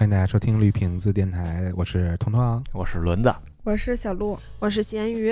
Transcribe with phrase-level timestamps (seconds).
[0.00, 2.64] 欢迎大家收听绿瓶子电台，我是彤彤。
[2.72, 3.30] 我是轮子，
[3.64, 5.30] 我是小鹿，我是咸鱼，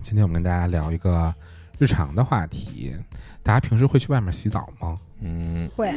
[0.00, 1.34] 今天我们跟大家聊一个
[1.78, 2.96] 日常的话题，
[3.42, 4.98] 大家平时会去外面洗澡吗？
[5.20, 5.94] 嗯，会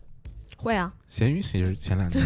[0.56, 2.24] 会啊，咸鱼其实前两天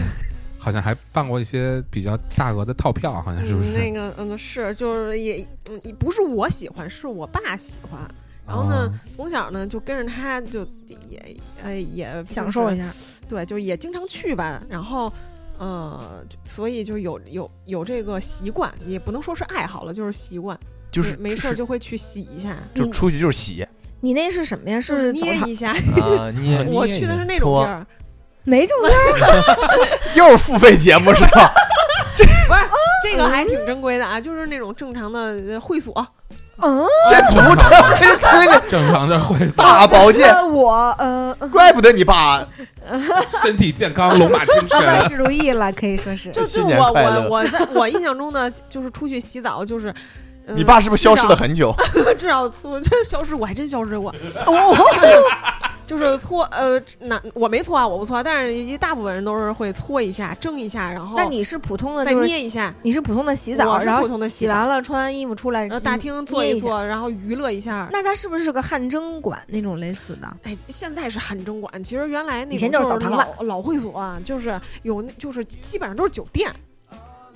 [0.57, 3.71] 好像还办过一些比较大额的套票，好像是不是？
[3.71, 8.09] 嗯那个嗯是，就是也嗯也不是我喜欢，是我爸喜欢。
[8.47, 10.65] 然后呢，哦从小呢就跟着他就
[11.09, 12.89] 也呃也享受一，下。
[13.33, 14.61] 对，就也经常去吧。
[14.69, 15.11] 然后
[15.59, 20.59] 呃，所以就有有有这个习惯，也不能说是爱好了，就是习惯，
[20.91, 23.67] 就是没事儿就会去洗一下，就出去就是洗
[24.01, 24.79] 你那是什么呀？
[24.83, 25.73] 是捏一下。
[26.71, 27.87] 我去的是那种地儿，
[28.45, 29.59] 哪种地儿？
[30.15, 31.51] 又是付费节目是吧？
[32.15, 32.61] 这不是
[33.03, 36.07] 这个还挺正规的啊，就是那种正常的呃会所。
[36.65, 42.47] 嗯，这不正规，正常的会所，大保健，呃我呃，呃怪不得你爸
[43.43, 44.79] 身体健康，龙马精神。
[44.87, 46.31] 万事如意了，可以说是。
[46.31, 49.89] 就新就我我我在我印象中呢，就是出去洗澡，就是。
[50.45, 51.73] 呃你爸是不是消失了很久？
[52.19, 54.13] 至少我这消失，我还真消失过。
[54.45, 54.77] 哦，
[55.99, 67.89] 就是搓呃，那我没搓啊，我不搓，但是一大部分人都是会搓一下、蒸一下，然后那你是普通的，再就是捏一下，你是普通的洗澡，然后普通的洗完了穿完衣服出来，然后大厅坐一坐，然后娱乐一下。
[67.93, 70.37] 那它是不是个汗蒸馆那种类似的？
[70.45, 76.51] 哎，现在是汗蒸馆，其实原来那以前种就是澡堂吧老老会所啊，就是有就是基本上都是酒店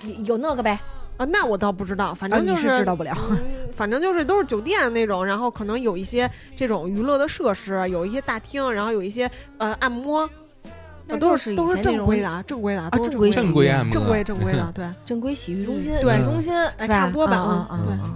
[0.03, 0.79] 有有那个呗？
[1.17, 3.17] 啊，那我倒不知道，反正就是知道不了。
[3.31, 3.37] 嗯，
[3.75, 10.29] 反正就是都是酒店那种，然后可能有一些这种娱乐的设施，有一些大厅，然后有一一些呃按摩，
[11.07, 14.85] 那都是都是正规的啊，正规的啊，都是正规正正规按摩，正规正规的，对。
[15.05, 18.15] 正规洗浴中心、洗浴中心，哎差不多吧嗯嗯对嗯嗯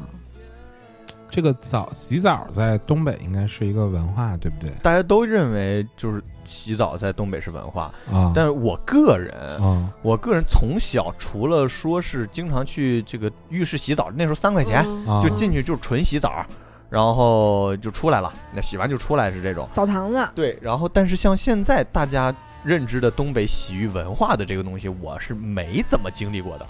[1.31, 4.69] 这个澡洗澡在东北应该是一个文化，对不对？
[4.83, 9.33] 大家都认为就是洗澡在东北是文化，啊，但是我个人，
[9.63, 14.85] 啊我个人从小除了说是经常去这个浴室洗澡，那时候三块钱
[15.23, 16.45] 就进去就是纯洗澡，
[16.89, 19.65] 然后就出来了，那洗完就出来是这种。
[19.71, 26.67] 澡堂子，对，然后但是像现在大家认知的东北洗浴文化的这个东西，我是没怎么经历过的。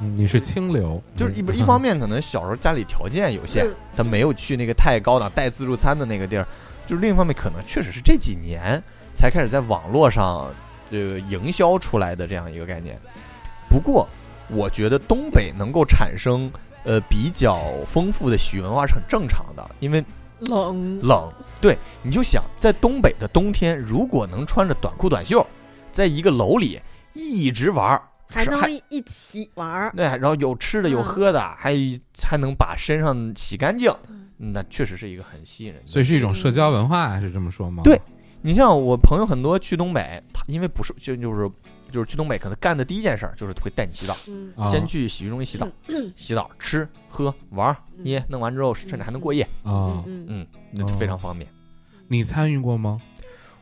[0.00, 3.66] 嗯你是清流，就是一 一方面可能小时候家里条件有限，
[3.96, 6.46] 他没有去那个太高档带自助餐的那个地儿，
[6.86, 8.82] 就是另一方面可能确实是这几年
[9.12, 10.50] 才开始在网络上
[10.90, 12.98] 这个营销出来的这样一个概念。
[13.68, 14.08] 不过
[14.48, 16.50] 我觉得东北能够产生
[16.84, 20.02] 呃比较丰富的洗浴文化是很正常的，因为
[20.42, 21.28] 冷，冷。
[21.60, 25.44] 对，你就想在东北的冬天，如果能穿着短裤短袖，
[25.90, 26.80] 在一个楼里
[27.12, 29.92] 一直玩儿，是还能一一起玩儿。
[29.96, 31.74] 对，然后有吃的有嗯喝的，还
[32.22, 33.92] 还能把身上洗干净，
[34.36, 35.86] 那确实是一个很吸引人的。
[35.86, 37.82] 所以是一种社交文化，是这么说吗？
[37.82, 38.00] 对
[38.40, 41.50] 你像我朋友很多去东北，他因为不是就就是
[41.90, 44.16] 就是去东北，可能干的第一件事儿就是会带你洗澡，
[44.70, 45.68] 先去洗浴中心洗澡，
[46.14, 51.50] 洗澡、吃、喝、玩儿、捏，弄完之后甚至还能过夜，啊，嗯嗯，嗯，那非常方便。
[52.06, 53.00] 你参与过吗？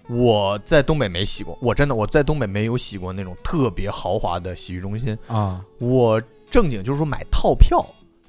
[0.09, 5.17] 我在东北没洗过，我真的我在东北没有洗过那种特别豪华的洗浴中心。
[5.27, 5.65] 啊。
[5.79, 7.85] 我正经就是说买套票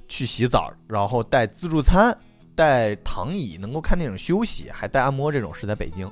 [0.08, 2.16] 去洗澡，然后带自助餐、
[2.54, 6.10] 带躺椅，能够看电影休息，还带按摩这种是在北京。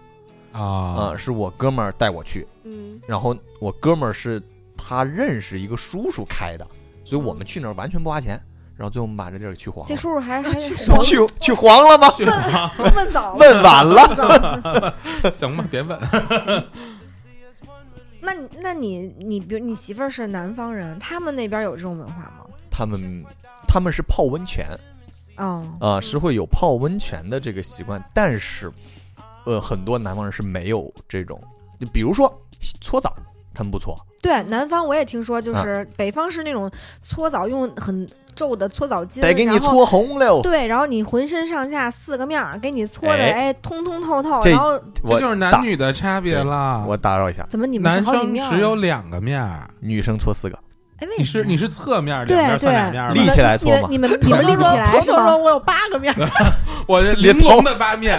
[0.53, 4.43] 啊、啊是我哥们儿带我去，嗯，然后我哥们儿是
[4.75, 6.67] 他认识一个叔叔开的，
[7.05, 8.41] 所以我们去那儿完全不花钱，
[8.77, 9.87] 然后最后我们把这地儿给去黄了。
[9.89, 12.09] 这叔叔还还去黄去去黄了吗？
[12.95, 14.95] 问早了问晚了。
[15.33, 15.99] 行吧，别问。
[18.21, 22.45] 那你那你你比如你媳妇儿是南方人，他们那边有这种文化吗？
[22.71, 23.25] 他们
[23.69, 24.67] 他们是泡温泉
[25.37, 28.71] 哦，啊、是会有泡温泉的这个习惯，但是
[29.45, 31.41] 呃，很多南方人是没有这种，
[31.81, 32.31] 就比如说
[32.81, 33.15] 搓澡，
[33.55, 36.69] 他们不搓，对，南方我也听说，啊就是北方是那种
[37.01, 39.71] 搓澡用很皱的搓澡巾，得给你然后。
[39.73, 40.43] 搓红了。
[40.43, 46.85] 对，然后你浑身上下四个面儿，给你搓的哎哎通通透透，然后这就是男女的差别了。
[46.87, 48.35] 我打扰一下，怎么你们是男生？
[48.51, 50.59] 只有两个面儿，女生搓四个，
[50.99, 55.37] 哎，为你什么是你是侧面儿，对两边算对两面儿立起来搓嘛你们你们立不起来 是吗？
[55.37, 56.29] 我有八个面儿，
[56.89, 58.19] 我这玲珑的八面，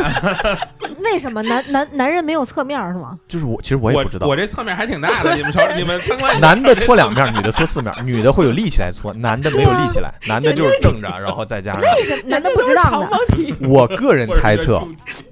[1.03, 3.17] 为什么男男男人没有侧面儿是吗？
[3.27, 11.81] 就是我其实我也不知道我，这侧面还挺大的，你们瞅，你们参观男的搓两面，女的搓四面，女的会有立起来搓，男的没有立起来，男的就是正着，然后再加上。
[11.81, 12.89] 为什么男的不知道呢？
[12.91, 14.87] 长方体，我个人猜测，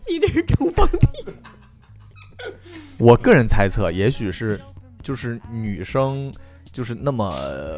[0.08, 1.26] 你这是正方体。
[2.98, 4.60] 我个人猜测，也许是
[5.04, 6.34] 就是女生
[6.75, 7.31] 就是那么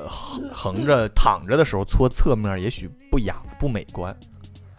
[0.09, 4.15] 横横着躺着的时候搓侧面，也许不雅不美观。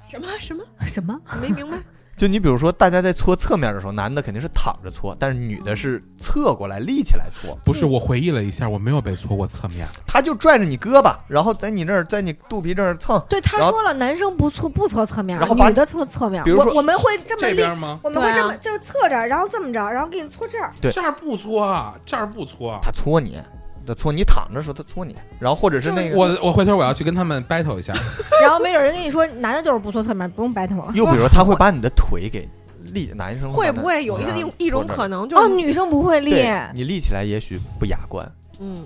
[0.08, 0.64] 什么什么？
[0.84, 1.16] 什么？
[1.40, 1.78] 没明白。
[2.18, 7.56] 就你比如说，大家在搓侧面的时候，男的肯定是躺着搓，但是女的是侧过来立起来搓。
[7.64, 9.86] 不是，我回忆了一下，我没有被搓过侧面。
[10.04, 13.24] 他就拽着你胳膊，然后在你这儿，在你肚皮这儿蹭。
[13.28, 16.42] 对，他说了，男生不搓不搓侧面，然后把女的搓侧面。
[16.42, 18.00] 比如说我我们会这么立，吗？
[18.02, 20.72] 我们会这么就是侧着，然后这么着，然后给你搓这儿。
[20.80, 22.80] 对这儿不搓，这儿不搓。
[22.82, 23.40] 他搓你，
[23.88, 27.94] 他搓你躺着的时候他搓你，然后或者是那个我我回头我要去跟他们 battle 一下。
[28.42, 30.92] 然后没准人跟你说，男的就是不搓侧面，不用 battle。
[30.94, 32.48] 又比如说他会把你的腿给
[32.92, 35.28] 立，男生会不会有一个种一种可能？
[35.28, 38.30] 就是女生不会立，对你立起来也许不雅观，
[38.60, 38.84] 嗯，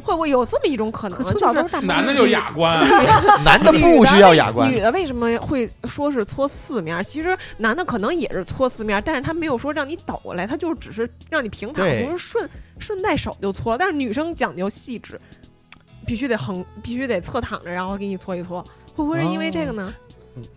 [0.00, 1.18] 会不会有这么一种可能？
[1.18, 2.80] 就是搓澡都是大男的就雅观，
[3.44, 4.80] 男的不需要雅观女。
[4.80, 7.02] 的为什么会说是搓四面？
[7.02, 12.48] 其实男的可能也是搓四面，但是他没有说让你倒过来，他就只是让你平躺，对不是顺
[12.78, 13.76] 顺带手就搓。
[13.76, 15.20] 但是女生讲究细致，
[16.06, 18.64] 必须得横，必须得侧躺着，然后给你搓一搓。
[18.96, 19.92] 会不会是因为这个呢？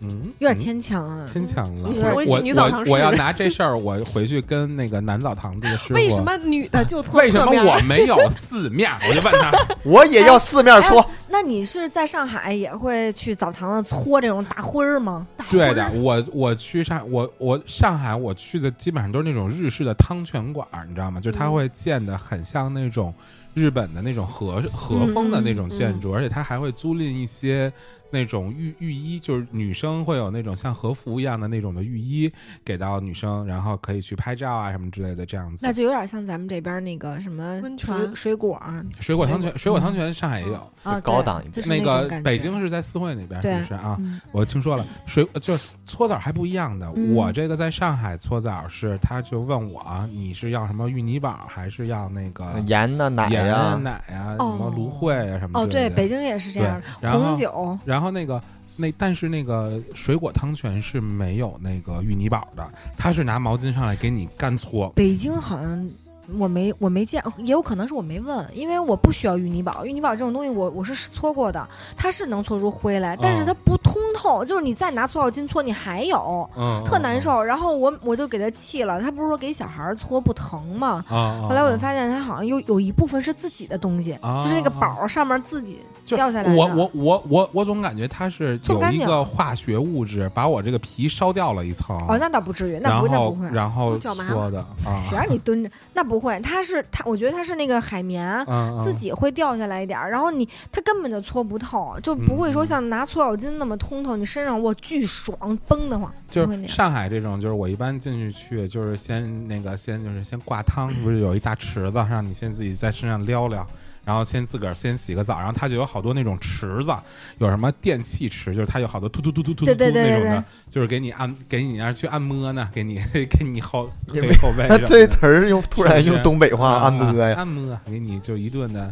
[0.00, 1.24] 嗯，有点嗯牵强啊。
[1.26, 1.90] 牵强了。
[2.26, 5.94] 我女澡堂试试我我要拿这事儿，我回去跟那个男澡堂这个师傅。
[5.94, 7.52] 为什么女的就搓为什么？
[7.52, 8.90] 我没有四面？
[9.08, 9.52] 我就问他，
[9.84, 15.26] 我也要四面搓，那你是在上海也会去澡堂子搓这种大灰儿吗？
[15.50, 21.20] 对的，我我去上我我上海我去的基本上都是那种日式的汤泉馆儿，你知道吗？
[21.20, 23.12] 就是它嗯会建的很像那种
[23.54, 27.72] 日本的那种和和风的那种建筑，而且他还会租赁一些
[28.10, 32.30] 那种浴浴衣，就是女生会有那种像和服一样的那种的浴衣
[32.62, 35.66] 给到女生，然后可以去拍照啊什么之类的这样子。
[35.66, 35.72] 那。
[35.72, 37.96] 就有点像咱们这边那个什么温泉。
[38.14, 38.60] 水果
[38.98, 39.78] 水果汤泉，水果。
[39.78, 41.68] 汤泉上海也有，啊，高档一点。
[41.68, 43.52] 那个北京是在四惠那边，对。
[43.54, 43.74] 是不是？
[43.74, 43.96] 啊？
[44.00, 44.20] 嗯。
[44.32, 46.92] 我听说了，水就是搓澡还不一样的。
[46.96, 47.14] 嗯。
[47.14, 56.80] 我这个在上海搓澡是，他就问我你是要什么芋泥宝，还是要那个盐的、奶盐啊、呀，奶啊、哦什么芦荟啊什么哦，对，北京也是这样。
[56.80, 58.40] 的，然后红酒然后那个
[58.76, 64.88] 那但是那个水果汤泉是没有那个芋泥宝的，他是拿毛巾上来给你干搓。
[64.90, 65.90] 北京好像
[66.38, 71.66] 我没我没见，也有可能是我没问，因为我不需要芋泥宝，芋泥宝这种东西我我是搓过的，
[71.96, 76.48] 它是能搓出灰来，但是它不通透，就是你再拿搓澡巾搓，你还有。
[76.56, 79.00] 嗯，特难受，然后我我就给他气了。
[79.00, 81.04] 他不是说给小孩搓不疼吗？
[81.08, 91.96] 后来我就啊发现他好像有有一部分是自己的东西，啊就是那个宝上面自己就掉下来的我我我我我总感觉它是有一搓干净个化学物质把我这个皮烧掉了一层。
[92.08, 93.48] 哦，那倒不至于，那然不那不会。
[93.50, 95.70] 然后搓的啊，谁让你蹲着？
[95.92, 98.28] 那不会，它是它，我觉得它是那个海绵。
[98.46, 106.12] 嗯自己会掉下来一点儿，然后你它根本就搓不透，就不会说嗯像拿搓澡巾那么通透，你身上哇巨爽，崩得慌。
[106.30, 113.66] 就是上海这种，就是我一般进去去，就是先那个先就是先挂汤，不是有一大池子，让你先自己在身上撩撩，
[114.08, 116.90] 然后先自个儿先洗个澡，然后它就有好多那种池子，
[117.36, 124.66] 有什么电气池，就是它有好多突突突突突突对突对对对那种的，就是给你按给你那儿去按摩呢，给你 给你后因给为后背。
[124.88, 128.90] 这词儿用突然用东北话啊按摩呀，按摩，给你就一顿的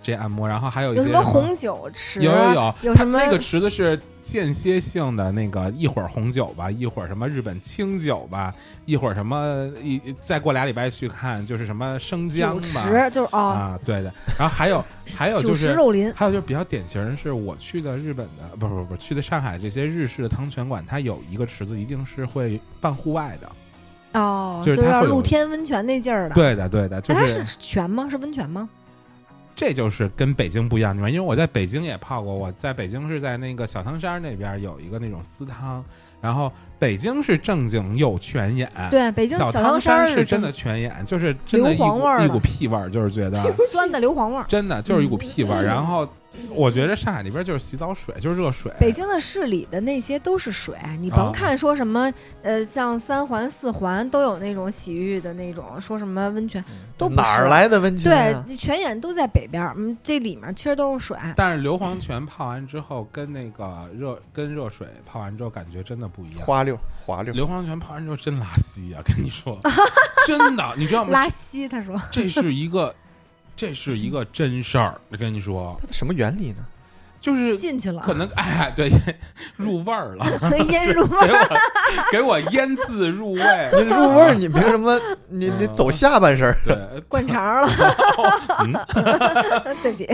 [0.00, 2.20] 这按摩，然后还有一有些什什么红酒池？
[2.20, 8.54] 有有有，它有什么那个池子是间歇性的，那个一会儿红酒吧，一会儿什么日本清酒吧，
[8.84, 13.10] 一会儿什么一再过俩礼拜去看就是什么生姜吧，池？
[13.10, 14.12] 就是哦，啊，对的。
[14.38, 14.84] 然后还有
[15.14, 15.72] 还有就是。
[15.72, 16.12] 肉林。
[16.14, 24.20] 还有就是比较典型的是，我去的日本的，不不不，去的上海这些日式的汤泉馆，它有一个池子一定是会办户外的。
[24.20, 26.34] 哦，就是露天温泉那劲儿的。
[26.34, 28.08] 对的，对的，就哎，它是是泉吗？
[28.08, 28.68] 是温泉吗？
[29.58, 35.84] 这就是跟北京不一样的地方，因为我在北京也泡过，我在北京是在那个小汤山那边有一个那种私汤，
[36.20, 44.44] 然后北京是正经有泉眼，，对，北京小汤汤山是是真的泉眼，就是真的一股一股屁味儿，就是觉得 酸的硫磺味儿。
[44.46, 45.62] 真的就是一股屁味儿。
[45.62, 46.08] 嗯然后
[46.50, 56.64] 我觉得上海那边就是洗澡水，就是热水，北京的市里的那些都是水，你啊甭看说什么，呃，像三环、四环都有那种洗浴的那种，说什么温泉，
[56.96, 61.16] 都不哪儿来的温泉对呀？，泉眼都在北边儿，嗯，这里面其实都是水。
[61.36, 66.40] 但是硫磺泉泡完之后，跟那个热跟热水泡完之后，感觉真的不一样。
[66.40, 69.02] 滑溜滑溜，硫磺泉泡完之后真拉稀啊！
[69.04, 69.58] 跟你说，
[70.26, 71.10] 真的，你知道吗？
[71.10, 72.94] 拉稀，他说这是一个，
[73.58, 75.00] 这是一个真事儿。
[75.10, 76.64] 我跟你说，它的什么原理呢？
[77.20, 78.88] 就是进去了，可能 哎，对，
[79.58, 80.24] 入味儿了，
[80.70, 83.42] 腌入味给儿，我给我腌渍入味。
[83.72, 84.96] 你入味儿，你凭什么？
[85.28, 86.56] 你你走下半身儿？
[86.64, 87.68] 对，灌肠了，
[88.60, 88.72] 嗯，
[89.82, 90.08] 对不起，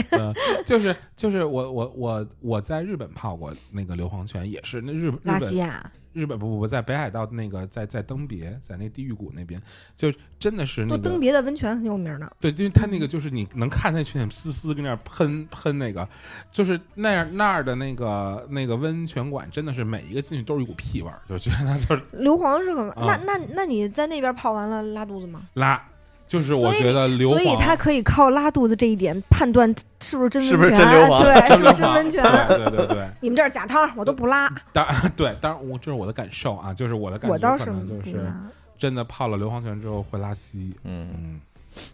[0.65, 9.61] 就是就是我我我我在日本泡过那个硫磺泉，也是那日日本拉稀啊，日本不不不在北海道那个在在登别，在那地狱谷那边，
[9.95, 16.09] 就真的是那个登别的温泉很有名的，对，因为它那个就是你能看那群丝丝跟那儿喷喷那个，
[16.53, 25.43] 就是那样那儿的那个那个温泉馆，真的是每一个进去都是一股屁味儿，就觉得就是硫磺是很、嗯那那那你在那边泡完了拉肚子吗？
[25.55, 25.85] 拉，
[26.27, 32.23] 就是我觉得硫所以磺他可以靠拉肚子这一点判断是不是真温泉， 是不是真硫磺对，是不是真温泉？
[32.49, 33.09] 对对对对。
[33.21, 38.31] 你们这儿假汤，我都不拉，当 对，当然我这是我的感受啊，就是我的感觉，我倒是可能就是。
[38.77, 41.41] 真的泡了硫磺泉之后会拉稀，嗯，嗯，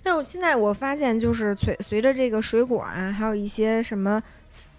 [0.02, 4.20] 但我现在我发现，就是随随着这个水果啊，还有一些什么，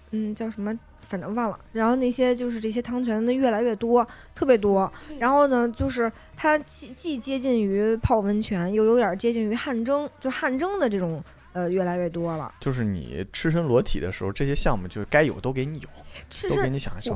[0.10, 0.74] 嗯，叫什么，
[1.12, 1.60] 反正忘了。
[1.74, 4.90] 然后那些就是这些汤泉的越来越多，特别多。
[5.20, 12.54] 然后呢，就是它既既接近于泡温泉，又有点接近于汗蒸，就汗蒸的这种呃越来越多了。
[12.62, 15.90] 就是你赤身裸体的时候，这些项目就该有都给你有，
[16.30, 16.72] 其实。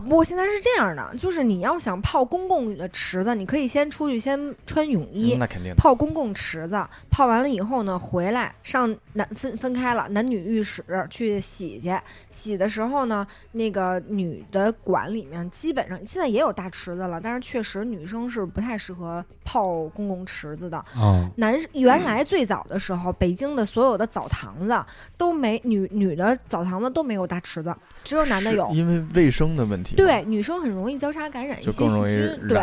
[0.10, 11.96] 我我现在是这样的，就是你要想泡公共的池子，你可以先出去先穿泳衣，嗯那肯定的，泡公共池子，泡完了以后呢，回来上男分分开了男女浴室去洗去。
[12.30, 20.84] 洗的时候呢，那个女的馆里面基本上现在也有大池子了，但是确实女生是不太适合泡公共池子的。
[20.98, 24.86] 嗯，男原来最早的时候，北京的所有的澡堂子
[25.18, 28.85] 都没女女的澡堂子都没有大池子，只有男的有是。
[28.86, 32.48] 因为卫生的问题，对，，女生很容易交叉感染一些细菌。
[32.48, 32.62] 对。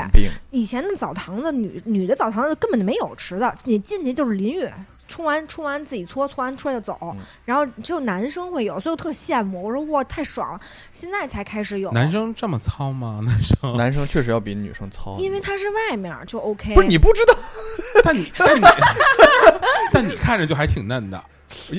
[0.50, 4.68] 以前的澡堂子，女女的澡堂子根本就没有池子，你进去就是淋浴，
[5.12, 6.96] 冲完冲完自己搓，搓完出来就走。
[7.02, 9.62] 嗯然后只有男生会有，所以我特羡慕。
[9.62, 10.60] 我说哇，太爽了！
[10.90, 13.20] 现在才开始有，男生这么糙吗？
[13.26, 16.74] 男生，男生确实要比女生糙，因为他是外面就 OK。
[16.74, 17.34] 不是你不知道，
[18.02, 18.64] 但你但你
[19.92, 21.22] 但你看着就还挺嫩的，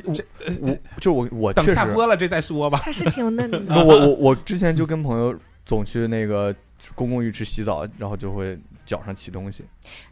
[0.06, 0.14] 我
[0.62, 2.80] 我就是我我等，下播了这再说吧。
[2.84, 3.60] 他是挺嫩的。
[3.76, 5.36] 我我我之前就跟朋友
[5.66, 6.54] 总去那个
[6.94, 9.66] 公共浴池洗澡，然后就会脚上起东西。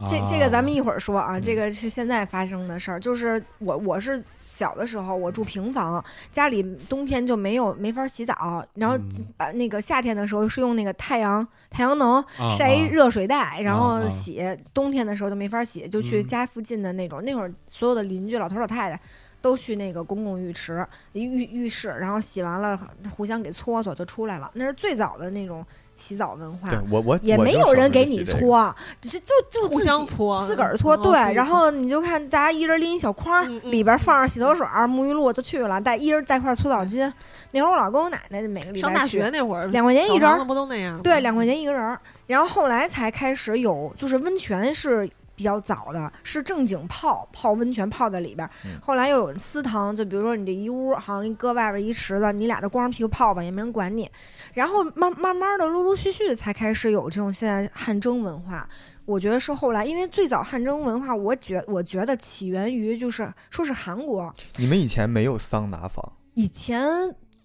[0.08, 2.98] 这这个咱们一一会儿说啊，嗯这个是现在发生的事儿。
[2.98, 14.42] 就是我我是小的时候，我住平房，家里冬天就没有没法洗澡，然后嗯把那个夏天的时候是用那个太阳太阳能啊晒一热水袋，然后啊洗。
[14.74, 17.22] 冬天的时候就没法洗，就去嗯家附近的那种。
[17.22, 19.00] 那会儿所有的邻居老头老太太。
[19.40, 22.78] 都去那个公共浴池、浴浴室，然后洗完了
[23.10, 24.48] 互相给搓搓就出来了。
[24.54, 26.68] 那是最早的那种洗澡文化。
[26.68, 37.12] 对我我也没有人给你搓，只是就就互相搓，自个儿搓，嗯对，然后你就看大家一人拎一小筐，里边放上洗头水、沐浴露就去了，带一人带块搓澡巾。
[37.50, 41.00] 那会儿我老跟我奶奶每个礼拜上大去学那会儿，两块钱一人澡堂子不都那样？
[41.02, 42.00] 对，两块钱一个人儿。
[42.26, 48.48] 然后后来才开始有，就是温泉是比较早的，是正经泡泡温泉泡在里边
[48.80, 54.08] 后来又有私汤，就比如说你这一屋好像给你搁外边一池子，你俩就光着屁股泡吧，也没人管你。
[54.52, 58.68] 然后慢慢慢的，陆陆续续才开始有这种现在汗蒸文化。
[59.04, 66.86] 我觉得是后来，因为最早汗蒸文化，我觉我觉得起源于就是说是韩国你们以前没有桑拿房，以前。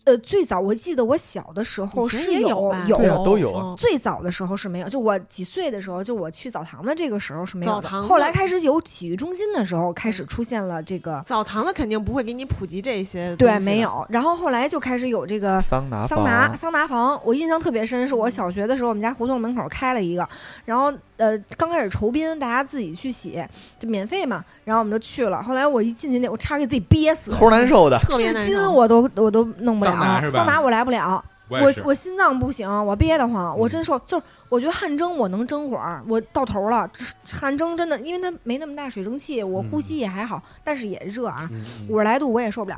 [0.08, 7.82] 呃，最早我记得我小的时候是也有有对啊都有最早的时候是没有，就我几岁的时候，就我去澡堂的这个时候是没有的。
[7.82, 13.78] 澡堂子后来开始有洗浴中心的时候，开始出现了这个，澡堂子肯定不会给你普及这些，对，没。
[13.82, 14.06] 有。
[14.10, 20.28] 然后后来就开始有这个桑拿桑拿房桑拿房，我印象特别深，是我小学的时候，我们家胡同门口开了一个，
[20.66, 23.44] 然后呃刚开始酬宾，大家自己去洗，
[23.78, 25.44] 就免费嘛，然后我们就去了。
[25.44, 31.24] 后来我一进去那，我差点给自己憋死，齁难受的，特别至今我都我都弄不了桑拿是吧桑拿我来不了。
[31.50, 33.98] 我我我心脏不行，我憋得慌，我嗯真受。
[34.00, 36.90] 就是我觉得汗蒸我能蒸会儿，我到头了。
[37.32, 41.50] 汗蒸真的，因为它没那么大水蒸气，我呼吸也还好，但是也热啊，
[41.88, 42.78] 五十来度我也受不了。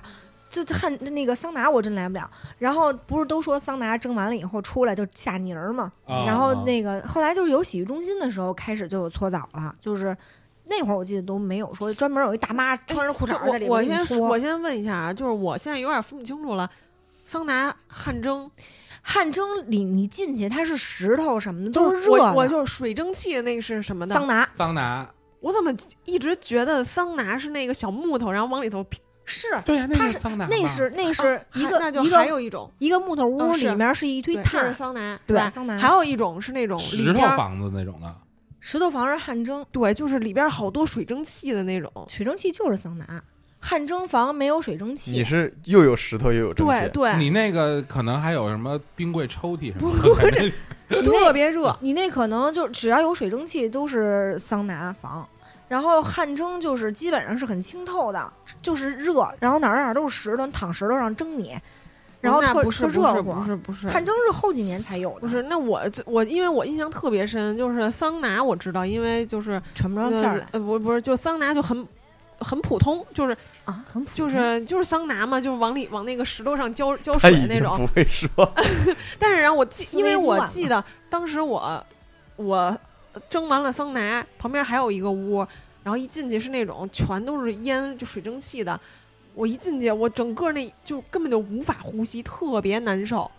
[0.51, 2.29] 这这汗那个桑拿我真来不了。
[2.59, 5.91] 然后不是都说桑拿蒸完了以后出来就下泥儿嘛？
[6.05, 10.15] 啊然后啊那个后来就是有洗浴中心的时候开始就有搓澡了，就是
[10.65, 13.83] 那会儿我记得都没有说专门有一大妈穿着裤衩儿在里我我。
[13.83, 16.69] 先我先问一下啊，就是我现在有点分不清楚了，
[17.29, 18.49] 桑拿、汗蒸。
[19.03, 22.23] 汗蒸里你进去它是石头什么的都是热的。
[22.23, 24.15] 我我就是水蒸气的那个是什么的？
[24.15, 24.49] 桑拿。
[24.51, 25.07] 桑拿，
[25.39, 25.71] 我怎么
[26.05, 29.47] 一直觉得桑拿是那个小木头，然后往里头劈是。
[29.63, 32.71] 对呀，那它是是桑拿，那是那是一还个那就还一个有一种。
[32.79, 35.77] 一个木头屋，里面是一堆炭，是，桑拿，对吧桑拿。
[35.77, 38.15] 还有一种是那种石头房子那种的，
[38.59, 41.91] 石头房是汗蒸，对，就是里边好多水蒸气的那种。
[42.07, 43.23] 水蒸气就是桑拿，
[43.59, 45.23] 汗蒸房没有水蒸气你。
[45.23, 50.51] 是又有石头又有蒸汽，对对，你那个可能还有什么冰柜、抽屉什么不的，
[50.89, 51.75] 就特别热。
[51.81, 55.27] 你那可能就只要有水蒸气都是桑拿房，
[55.67, 61.55] 然后汗蒸就是基本上是很清透的，就是热，然后哪儿哪儿都是石头，你躺石头上蒸你，
[62.21, 63.33] 然后特那不是特热乎。
[63.33, 71.85] 不是不是不是汗蒸是后几年才有的，不是，那我我因为我印象特别深，就是桑拿我知道，因为就是喘不上气儿来呃不不是，就桑拿就很
[72.39, 77.77] 很普通，就是啊，很普通就是就是桑拿嘛，就是往里往那个石头上浇浇水那种。
[77.77, 78.29] 不会说，
[79.19, 81.85] 但是然后我记，因为我记得当时我
[82.35, 82.77] 我
[83.29, 85.39] 蒸完了桑拿，旁边还有一个屋，
[85.83, 88.79] 然后一进去是那种全都是烟，就水蒸气的。
[89.35, 93.29] 我一进去，我整个那就根本就无法呼吸，特别难受。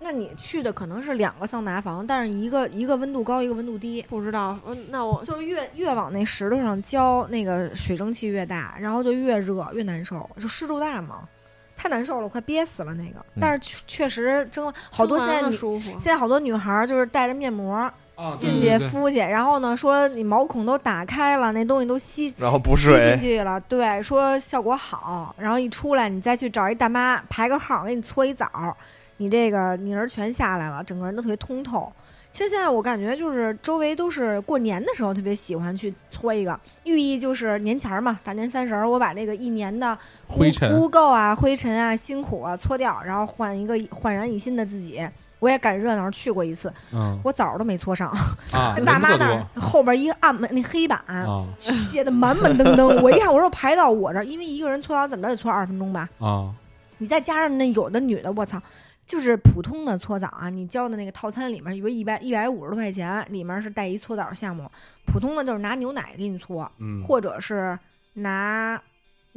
[0.00, 4.00] 那你去的可能是两个桑拿房，但是一个一个温度高，一个温度低。
[4.08, 11.28] 不知道，嗯，那我就是越越往那石头上浇，那个水蒸气越大，然后就越热越难受，就湿度大嘛，
[11.76, 13.24] 太难受了，快憋死了那个。
[13.40, 15.98] 但是确确实蒸好多现在女舒服现。
[16.00, 17.74] 在好多女孩儿就是带着面膜
[18.14, 28.76] 啊进去敷去，然后呢说你毛孔都打开了，那东西都吸然后补吸进，去了，对，说效果好，然后一出来你再去找一大妈排个号，给你搓一澡，
[29.18, 31.92] 你这个泥儿全下来了，整个人都特别通透。
[32.30, 39.92] 其实现在我感觉就是周围都是过年的时候特别喜欢去搓一个，寓意就是年前儿嘛，大年三十儿我把那个一年的
[40.28, 45.06] 污灰尘污垢啊、灰尘啊、辛苦啊搓掉，然后换一个焕然一新的自己。
[45.40, 48.08] 我也赶热闹去过一次，嗯我澡儿都没搓上，
[48.52, 53.00] 啊，那大妈那儿后边一个暗门那黑板，多写的满满登登。
[53.02, 56.08] 我一看，我说排到我这儿，因为一个人搓澡怎么着得搓二十分钟吧？
[56.18, 56.54] 啊啊
[57.00, 58.60] 你再加上那有的女的，我操，
[59.08, 64.70] 就是普通的搓澡啊，你交的那个套餐里面，比如一百一百五十多块钱，里面是带一搓澡项目。
[65.06, 67.76] 普通的就是拿牛奶给你搓，嗯，或者是
[68.12, 68.80] 拿。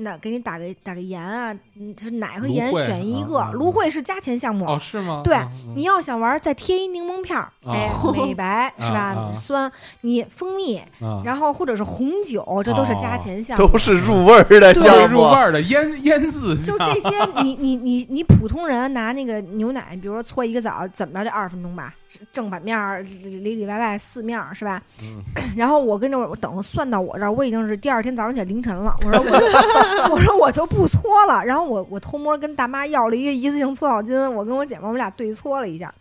[0.02, 4.66] 那给你打个打个盐啊，嗯就是奶和盐选一个，芦荟是加钱项目。
[4.66, 5.22] 哦是吗？
[5.24, 5.38] 对
[5.76, 9.32] 你要想玩，再贴一柠檬片儿，美白是吧？
[9.34, 13.68] 酸，你蜂蜜，啊然后或者是红酒，这都是加钱项目。
[13.68, 15.36] 都是入味儿的都项目是入味。
[15.36, 17.10] 儿的腌腌制就这些，
[17.44, 21.94] 你你你你普通人拿那个牛奶，比如说搓一个澡，怎么着得二十分钟吧？
[22.32, 24.82] 正反面儿里里里外外四面儿是吧？
[25.04, 25.22] 嗯
[25.56, 28.96] 然后我跟着我等算到我这儿，我已经是第二天早上起来凌晨了。
[29.06, 31.44] 我说我 我说我就不搓了。
[31.44, 35.94] 然后我我偷摸跟大妈要了一个一次性搓澡巾，我跟我姐妹我们俩对搓了一下。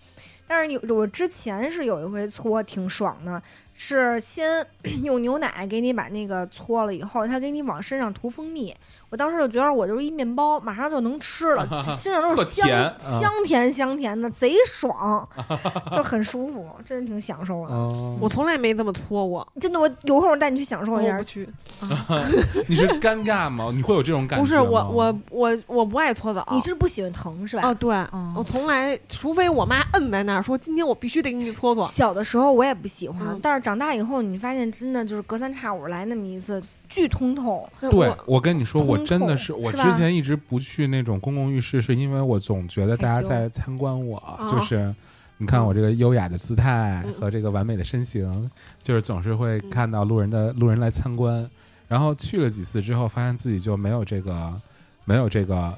[0.47, 3.41] 但是有我之前是有一回搓挺爽的，
[3.83, 4.65] 是先
[5.03, 8.75] 用牛奶给你把那个搓了以后，他给你往身上涂蜂蜜。
[9.09, 11.67] 我当时就觉得我就是一面包，马上就能吃了，
[11.97, 15.27] 身上都是香香甜香甜的，贼爽，
[15.91, 17.75] 就很舒服，真是挺享受的。
[17.75, 21.25] 哦我从来没这么搓过，真的，我有空带你去享受一下我不。
[21.25, 21.49] 去。
[22.69, 23.71] 你是尴尬吗？
[23.75, 24.43] 你会有这种感觉？
[24.45, 26.47] 不是我我我我不爱搓澡。
[26.53, 27.63] 你是不喜欢疼是吧？
[27.67, 31.85] 哦，对，嗯我从来，除非我妈摁在那儿说今天我必须得给你搓搓。
[31.87, 37.69] 小的时候我也不喜欢，嗯但是长大以后你发现真的就是隔三差五来那么一次，巨通透。
[37.81, 37.91] 对
[38.27, 44.95] 我，跟你说，我真的是，我之前一直不去那种公共浴室，是因为我总觉得大家在参观我，哦就是
[45.39, 48.51] 你看我这个优雅的姿态嗯和这个完美的身形，
[48.83, 51.49] 就是总是会看到路人的路人来参观，
[51.89, 54.55] 然后去了几次之后，发现自己就没有这个
[55.05, 55.77] 没有这个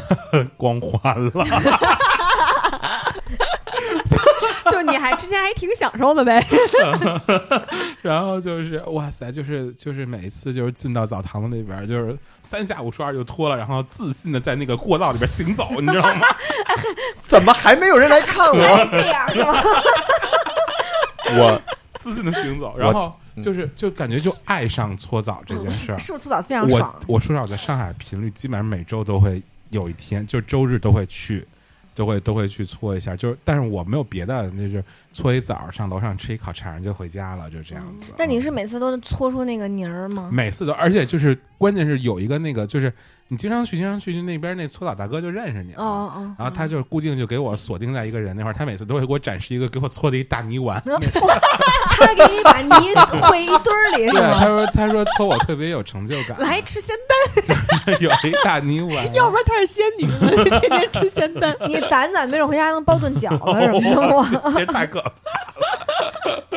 [0.56, 1.32] 光环了。
[4.70, 6.44] 就你还之前还挺享受的呗。
[8.02, 16.26] 然后就是哇塞，就是就是每一次就是进到澡堂子里边儿，就是三下五除二就脱了，然后自信的在那个过道里边行走，你知道吗？
[17.26, 18.86] 怎么还没有人来看我？
[18.90, 19.54] 这样是吗？
[21.38, 21.62] 我
[21.98, 25.98] 自信的行走，然后嗯就是就感觉就爱上搓澡这件事儿。
[25.98, 26.94] 是不是搓澡非常我爽？
[27.06, 31.46] 我说实话，我在上海频率基本上每周都会有一天，就周日都会去，
[31.94, 33.14] 都会都会去搓一下。
[33.16, 38.12] 就是，但是我没有别的，那就是搓一澡，上楼上吃一烤肠就回家了，就这样子。
[38.16, 40.30] 但你是每次都搓出那个泥儿吗？
[40.32, 42.92] 每次都，而且就是关键是有一个那个，就是
[43.28, 45.80] 你经常去，经常去，就那边那搓澡大哥就认识你了。
[45.80, 50.82] 哦哦，然后他就是固定就给我锁定在一个人那块儿，他每次都会给我展示一个给我搓的一大泥丸。
[50.84, 54.44] 他给你把泥烩一堆儿里是对，他吗？
[54.44, 56.96] 说他说搓我特别有成就感，来吃仙
[57.46, 61.56] 丹 有一大泥丸，要不然他是仙女呢， 天天吃仙丹。
[61.68, 64.00] 你攒攒，没准回家还能包顿饺子什么的。
[64.00, 65.00] 我这太可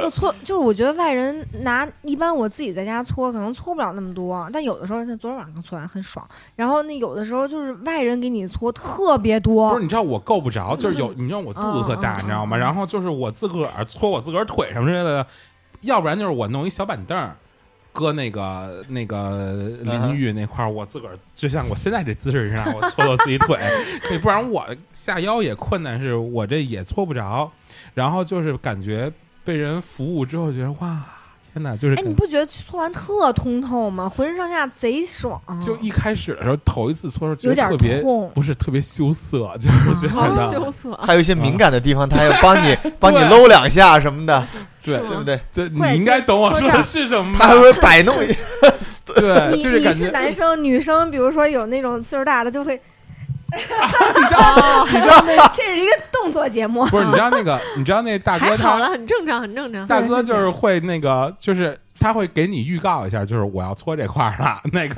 [0.11, 6.27] 搓，就是我觉得外人拿，一般我自己在家搓，可能搓不了那么多，但有的时候，像昨天晚上刚搓完，很爽。
[6.55, 12.57] 然后那有的时候就是外人给你搓特别多不是，，你知道我够不着，就是有， 你知道我肚子特大，你知道吗？
[12.57, 15.25] 然后就是我自个儿搓我自个儿腿什么之类的，
[15.81, 17.35] 要不然就是我弄一小板凳儿，
[17.93, 23.57] 搁那个那个淋浴那块儿，我自个儿就像我现在这姿势上，我搓搓自己腿，
[24.09, 27.49] 对，不然我下腰也困难，是我这也搓不着。
[27.93, 29.09] 然后就是感觉
[29.45, 31.03] 被人服务之后，觉得哇，
[31.53, 34.09] 天哪，就是哎，你不觉得搓完特通透吗？
[34.09, 38.31] 浑身上下贼爽，就一开始的时候头一次搓的时候有点觉得特别痛。
[38.33, 40.93] 不是特别羞涩，就是觉好得羞涩。
[40.97, 44.45] 还有一些敏感的地方，他还要帮你 帮你搂两下什么的，
[44.83, 45.39] 对对不对？
[45.51, 47.61] 这你应该懂我说的是什么他还吧？
[47.61, 48.39] 会摆弄一下。
[49.05, 52.81] 对，你你是就是感觉男生，女生，比如说有那种岁数大的就会，
[53.55, 56.85] 你知道，你知道这是一个动作节目。
[56.87, 57.05] 不是？
[57.05, 59.85] 你知道那个，你知道那大哥他还好了，很正常，很正常。
[59.87, 64.95] 大哥就是会那个，就是他会给你预告一下，就是我要搓这块儿了，那个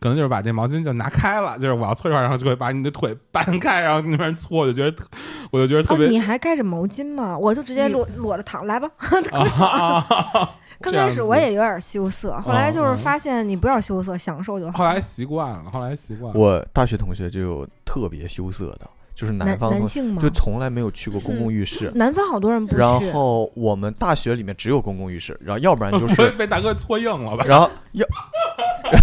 [0.00, 5.04] 可能就是把这毛巾就拿开了，就是我要搓这块，然后就会把你的腿 掰开，然后那边搓，我就觉得特，
[5.50, 7.36] 我就觉得特哦，别你还盖着毛巾吗？
[7.36, 8.88] 我就直接嗯裸裸着躺，来吧。
[9.32, 10.06] 啊啊！
[10.06, 14.72] 刚这样子开始我也有点羞涩，后来就是发现你不要羞涩，享受就好。
[14.78, 16.38] 后来习惯了，后来习惯了。
[16.38, 20.30] 我大学同学就有特别羞涩的，就是南方同男性吗就？
[20.30, 21.90] 从来没有去过公共浴室。
[21.94, 27.44] 南方好多人不然，后我们大学里面只有公共浴室，然后要不然就 是，被大哥搓硬了吧？
[27.46, 28.06] 然后要，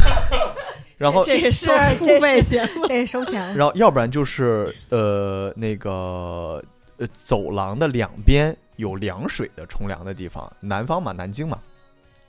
[0.97, 3.53] 然后这是收这是费钱这是收钱了。
[3.53, 6.63] 然后要不然就是呃那个
[6.97, 11.59] 呃走廊的两边有凉水的冲凉的地方，南方嘛，南京嘛，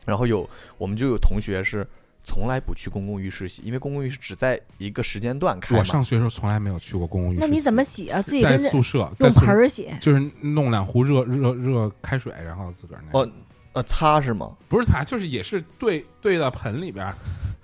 [0.05, 1.87] 然后有我们就有同学是
[2.25, 5.79] 从来不去公共浴室洗，因为公共浴室只在一个时间段开嘛。
[5.79, 8.21] 我上学的时候从来没有去过公共浴室，那你怎么洗啊？
[8.21, 9.89] 自己在跟宿舍，在用盆儿洗？
[10.01, 13.29] 就是弄两壶热热热开水，然后自个儿那哦
[13.73, 14.57] 呃擦是吗？
[14.69, 17.15] 不是擦，就是也是兑兑到盆里边儿，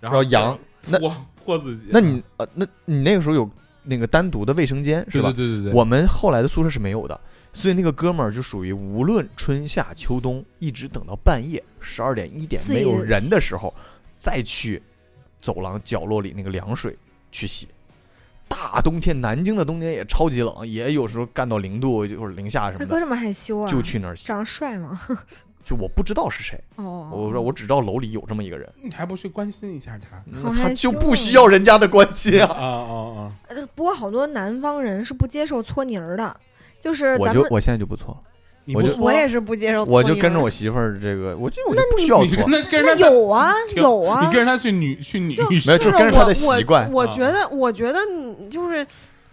[0.00, 1.86] 然后扬那泼泼自己。
[1.90, 3.48] 那你呃那你那个时候有
[3.82, 5.32] 那个单独的卫生间是对吧？
[5.32, 7.18] 对对对对，我们后来的宿舍是没有的，
[7.52, 13.72] 所以那个哥们儿就属于无论春夏秋冬，一直等到半夜十二点一点没有人的时候，
[14.18, 14.82] 再去
[15.40, 16.96] 走廊角落里那个凉水
[17.30, 17.68] 去洗。
[18.48, 23.66] 大冬天，南京的冬天也超级冷，也有时候干到零度或者零下什么的，大哥这么害羞啊？
[23.66, 24.26] 就去那儿洗。
[24.26, 25.00] 长得帅吗？
[25.64, 30.20] 就我不知道是谁，哦，我说我只知道楼里有这么一个人，你还不去关心一下他？
[30.26, 32.66] 那好害羞他就不需要人家的关心啊啊。
[32.66, 33.32] 啊啊！
[33.46, 36.36] 呃不过好多南方人是不接受搓泥儿的，
[36.82, 38.14] 就是咱们我就我现在就不搓，
[38.74, 42.62] 我就我也是不接受搓我泥，就跟着我媳妇儿这个，我就我就不需要搓你 跟。
[42.62, 48.84] 他跟那着他有啊挺有啊你跟着他去女去女就浴室没有就跟着他的习惯我觉得，我觉得你就是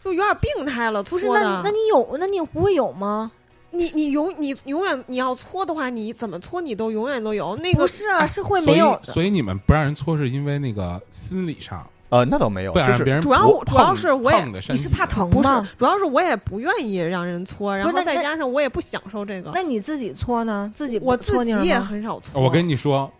[0.03, 1.27] 就有点病态了，不是？
[1.29, 2.17] 那那你有？
[2.19, 3.31] 那你不会有吗？
[3.71, 9.03] 你你永你永远你要搓的话，你怎么搓你都永远都有那个不是啊，哎是会所以没有的。
[9.03, 20.71] 所以你们不让人搓，是因为那个心理上呃，那倒没有，就是不想让别人主要碰主要是我也你是怕疼不是吗？，主要是我也不愿意让人搓，然后再加上我也不享受这个，那你自己搓呢？
[20.73, 22.41] 自己我自己也搓泥儿吗很少搓。
[22.41, 23.11] 我跟你说，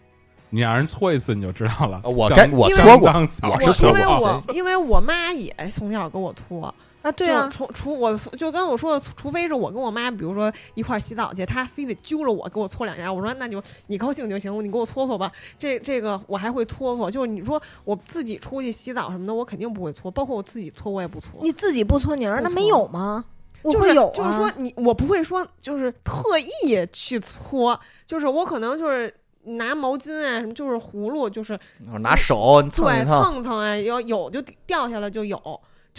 [0.50, 2.02] 你让人搓一次你就知道了。
[2.04, 15.32] 呃我相该我相搓过我我因是搓过为我因为我妈也从小给我搓，啊，对啊，除除我就跟我说，除非是我跟我妈，比如说一块儿洗澡去，她非得揪着我给我搓两下，我说那就你高兴就行，你给我搓搓吧。
[15.58, 21.40] 这这个我还会搓搓，就是你说我自己出去洗澡什么的，我肯定不会搓，包括我自己搓我也不搓。
[21.42, 23.24] 你自己不搓泥儿，那没有吗？
[23.62, 31.60] 我就是会有啊，就是说你我不会说就是特意去搓，就是我可能就是拿毛巾啊什么，就是葫芦，就是
[32.02, 35.38] 拿手对蹭蹭啊，要有就掉下来就有，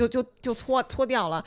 [0.09, 1.45] 就就就搓搓掉了。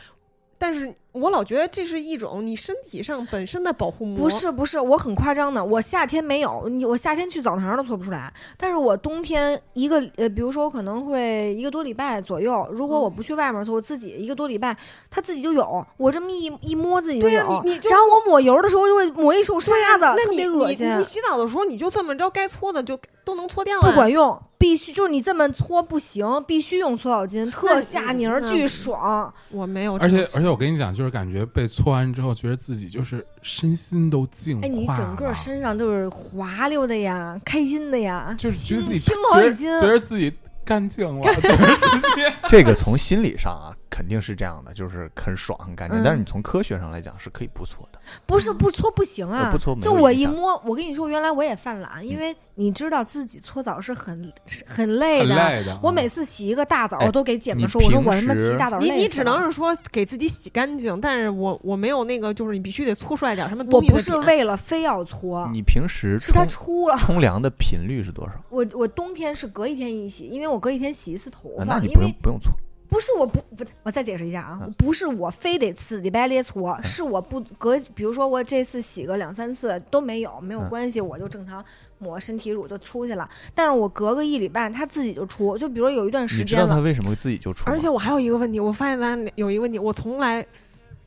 [0.58, 5.63] 但是我老觉得这是一种你身体上本身的保护膜，不是不是，我很夸张的。
[5.63, 8.34] 我夏天没有，你我夏天去澡堂都搓不出来。
[8.58, 14.76] 但是我冬天一个呃，比如说我可能会一个多礼拜左右，如果我不去外面搓，我自己一个多礼拜，
[15.12, 15.86] 它自己就有。
[15.97, 17.62] 我这么一一摸自己就对呀、有。
[17.63, 21.04] 你你就然后我抹油的时候就会抹一手沙、子，特那你别恶心你你。
[21.04, 23.88] 洗澡的时候你就这么着，该搓的就都能搓掉啊。
[23.88, 29.32] 不管用，必须就是你这么搓不行，必须用搓澡巾，特那下泥儿，巨爽。
[29.52, 40.34] 我没有这而且而且我跟你讲，就是感觉被搓完之后，觉得自己就是身心都净化哎，你整个身上都是滑溜的呀，开心的呀，就是觉得自己轻觉得好几斤觉得自己
[40.66, 46.00] 干净了， 觉得自己这个从心理上啊肯定是这样的，就是很爽很干净。
[46.00, 54.34] 嗯但是你从科学上来讲是可以不搓的，不是不搓不行啊，呃不搓就我一摸，我跟你说，原来我也犯懒，因为你知道自己搓澡是很
[54.66, 55.36] 很累的。
[55.36, 55.80] 累的。
[55.84, 66.98] 我每次洗一个大澡，哎我都给姐你们说，我说我他妈洗大澡你你只能是说给自己洗干净，但是我我没有那个，就是你必须得搓出来点什么我不是东西的点为了非要搓，你平时是它出了。
[66.98, 68.34] 冲凉的频率是多少？
[68.50, 72.52] 我我冬天是隔一天一洗，因为我隔一天洗一次头发，啊那你不用不用搓，
[72.94, 74.72] 不是我不不，我再解释一下啊，嗯。
[74.78, 81.66] 不是我非得次礼拜列搓，是我不隔，比如说我这次洗个两三次都没有，没有嗯关系，我就正常
[81.98, 83.28] 抹身体乳就出去了。
[83.56, 87.68] 但是我隔个一礼拜，它自己就出，就比如有一段时间你知道它为什么会自己就出？
[87.68, 90.46] 而且我还有一个问题，我发现咱有一个问题，我从来，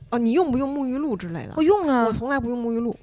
[0.09, 1.53] 哦，你用不用沐浴露之类的？
[1.55, 2.03] 我用啊。
[2.03, 2.93] 我，从来不用沐浴露，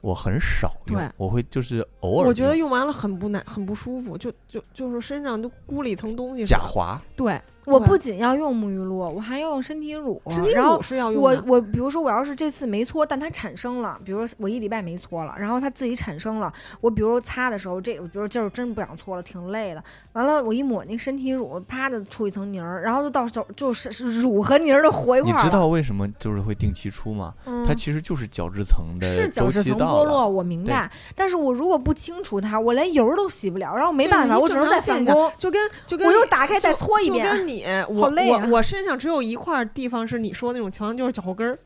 [0.00, 6.44] 我很少用对，我会就是偶尔我觉得用用完了很不难，很不舒服，就就就是身上就箍了一层东西。
[6.44, 10.20] 假滑，对，我不仅要用沐浴露，我还要用身体乳。
[10.30, 11.42] 身体然后乳是要用的。
[11.46, 25.42] 我我比如说我要是这次没搓，但它产生了，比如说我一礼拜没搓了，然后它自己产生了，我比如说擦的时候，这我比如今儿真不想搓了，挺累的，完了我一抹那个身体乳，啪的出一层泥儿，然后就到手就是是乳和泥儿都和一块儿你。
[25.42, 27.32] 知道为什么就是会定期出吗？
[27.46, 30.90] 嗯它其实就是角质层的是角质层期到了剥落，我明白。
[31.14, 35.30] 但是我如果不清除它，我连油儿都洗不了，然后没办法，我只能再返工。
[35.38, 38.14] 就跟就跟我又打开再搓一遍就跟你我啊
[38.46, 41.58] 我我身上只有一块地方是你说的那种墙，就是脚后跟儿，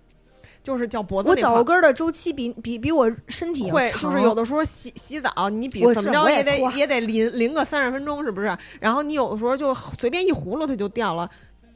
[0.62, 1.36] 就是脚脖子我。
[1.36, 8.56] 脚后跟儿的周期比比比我身体会长就是有的时候洗洗澡，你比怎么着也得也也得淋淋个三十分钟，是不是？
[8.80, 11.28] 然后你有的时候就随便一葫芦它就掉了，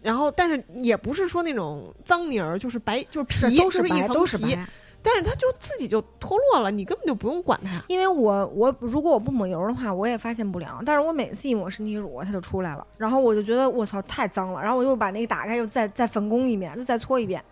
[0.03, 4.67] 然后但是也不是说那种脏泥儿，就是白就是皮，是都就是一，层皮，都是白。
[5.03, 7.83] 但是它就自己就脱落了，你根本就不用管它。
[7.89, 10.81] 因为我我如果我不抹油的话，我也发现不了。
[10.85, 17.43] 但是我每次一抹身体乳，它就出来了，然后我就觉得我操太脏了，然后我又把那个打开，又再再粉工一遍，就再搓一遍。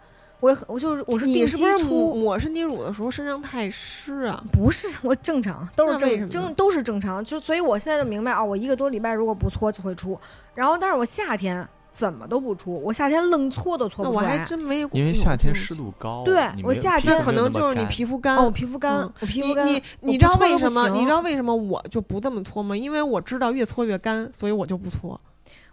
[0.41, 4.41] 我我就是我是你是不是抹身体乳的时候身上太湿啊？
[4.53, 10.17] 不是我正常，都是正正都是正常，就所以我现在就明白啊，我一个多礼拜如果不搓就会出，
[10.55, 14.45] 然后但是我夏天怎么都不出，我夏天愣搓都搓那我还不出来。
[14.45, 15.75] 真没，因为夏天湿。
[15.75, 18.37] 度高，对我夏天可能就是你皮肤干。
[18.37, 19.67] 哦，我皮肤干，嗯我皮肤干。
[19.67, 19.83] 你你
[20.13, 20.89] 你知道为什么？
[20.91, 22.77] 你知道为什么我就不这么搓吗？
[22.77, 25.21] 因为我知道越搓越干，所以我就不搓。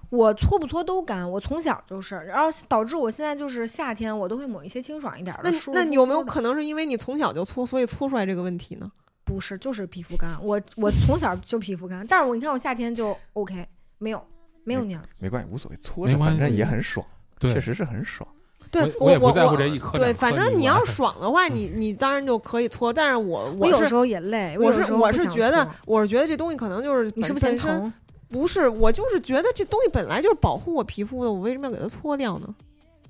[0.09, 5.57] 我搓不搓都干，我从小就是，然后导致我现在就是夏天我都会抹一些清爽一点那的。
[5.73, 8.91] 那你有没有可能是因为你从小就搓，所以搓出来这个问题呢？
[9.23, 10.37] 不是，就是皮肤干。
[10.41, 14.23] 我我从小就皮肤干，但是我你看我夏天就 OK，没有
[14.65, 15.01] 没有那样。
[15.19, 17.05] 没关系，无所谓，搓着反正也很爽，
[17.39, 18.27] 确实是很爽。
[18.71, 22.91] 对我我也不我在乎这一颗对，反正你要是爽的话，你你当然就可以搓。
[22.91, 27.93] 但是我我有时候也累，我是我是觉得我是觉得这东西可能就是你是不是嫌疼？
[28.27, 32.55] 不是，我就是觉得这东西本来就是保护我皮肤的，我为什么要给它搓掉呢？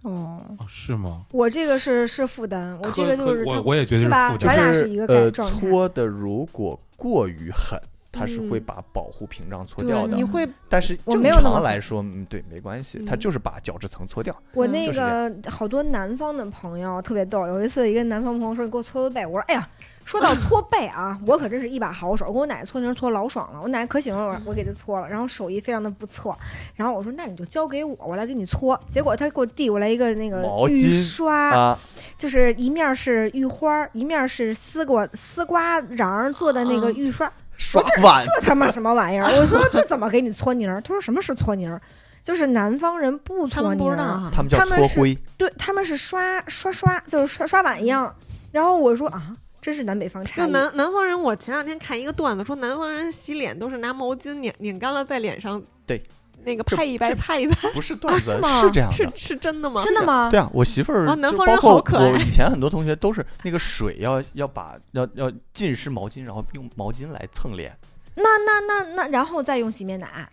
[0.04, 1.24] 哦，哦是吗？
[1.32, 4.30] 我这个是是负担，我这个就是我我也觉得是吧？
[4.30, 5.60] 负就咱俩是是一个呃，感状态。
[5.60, 7.80] 搓的如果过于狠，
[8.16, 10.24] 它是会嗯把保护屏障搓掉，的你。
[10.24, 14.36] 会但是正常来说，嗯，对，没关系，它嗯就是把角质层搓掉。
[14.54, 19.68] 我那个好多南方的朋友特别逗，有一次一个南方朋友说你给我搓搓背，我说哎呀，
[20.04, 26.38] 说到搓背啊，我可真是一把好手，我给我奶奶搓泥儿搓老爽了，我奶奶可喜欢我，我给她搓了，然后手艺非常的不错，
[26.76, 31.80] 然后我说那你就交给我，我来给你搓，结果他给我递过来一个那个毛浴巾刷，啊，
[32.18, 39.26] 就是一面是浴花，一面是丝瓜丝瓜瓤做的那个啊浴刷，刷碗这他妈什么玩意儿？
[39.38, 40.82] 我说这怎么给你搓泥儿？
[40.82, 41.82] 他说什么是搓泥儿？
[42.24, 44.30] 就是南方人不搓他们泥儿，不知道。
[44.32, 48.14] 他们叫搓灰，对，他们是刷刷刷，就是刷刷碗一样。
[48.52, 50.46] 然后我说啊，真是南北方差异。
[50.46, 56.02] 就南南方人，我前两天看一个段子，说南方人洗脸都是拿毛巾拧拧干了在脸上，对，
[56.46, 59.12] 那个这拍一拍这擦一擦，不是段子，是吗是是这样的。
[59.16, 59.82] 是真的吗？
[59.84, 60.30] 真的吗？
[60.30, 67.78] 对啊，我媳妇儿啊南就方人包括好可爱我以前很多同学都是那个水要要把要要浸湿毛巾，然后用毛巾来蹭脸。
[68.16, 70.30] 那那那那，然后再用洗面奶。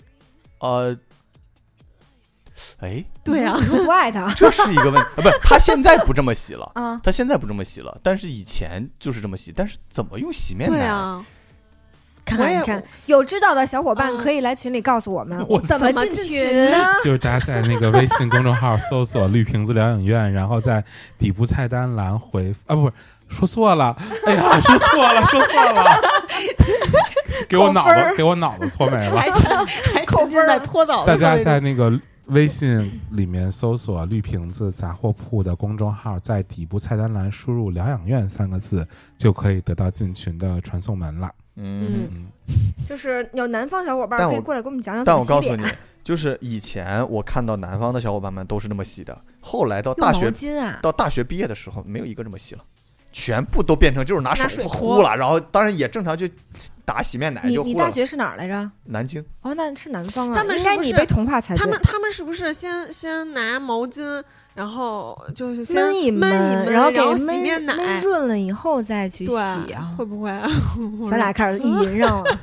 [0.61, 0.97] 呃，
[2.79, 7.01] 哎， 对啊不爱他这是一个问题啊，不是他现在不这么洗了， 啊？
[7.03, 9.53] 他现在不这么洗了，但是以前就是这么洗。
[9.55, 10.77] 但是怎么用洗面奶？
[10.77, 11.27] 对啊，
[12.25, 16.77] 看看，看，有知道的小伙伴嗯可以来群里告诉我们 我怎么进进群呢？
[17.05, 20.83] 就是大家在那个微信公众号搜索“绿瓶子疗养院”，然后在
[21.19, 22.93] 底部菜单栏回啊，不是
[23.29, 26.01] 说错了，哎呀，说错了，说错了，
[27.49, 29.17] 给我 脑子给我脑子搓没了。
[29.21, 38.87] 还沉还沉浸在搓澡大家在那个微信里面搜索“绿瓶子杂货铺”的公众号，在底部菜单栏输入“疗养院”三个字，
[39.19, 41.31] 就可以得到进群的传送门了。
[41.57, 42.27] 嗯，嗯，
[42.87, 45.59] 就是有南方小伙伴可以过来给我们讲讲但怎么洗脸。
[45.59, 52.65] 我告诉你，就是以前我看到南方的小伙伴们都是那么洗的，后来到大学啊，到大学毕业的时候，没有一个这么洗了，
[53.13, 56.27] 全部都变成就是拿拿水手呼泼了，然后当然也正常就
[56.85, 57.73] 打洗面奶你就你。
[57.73, 58.71] 你大学是哪儿来着？
[58.85, 60.35] 南京哦，那是南方啊。
[60.37, 61.81] 他们是是应该你被同化才对他们。
[61.83, 64.23] 他们是不是先先拿毛巾，
[64.55, 69.35] 然后就是先闷一闷一闷，然后给洗面奶闷，润了以后再去洗
[69.73, 69.95] 啊，。
[69.97, 70.49] 会不会啊？
[71.09, 72.25] 咱俩开始意淫上了。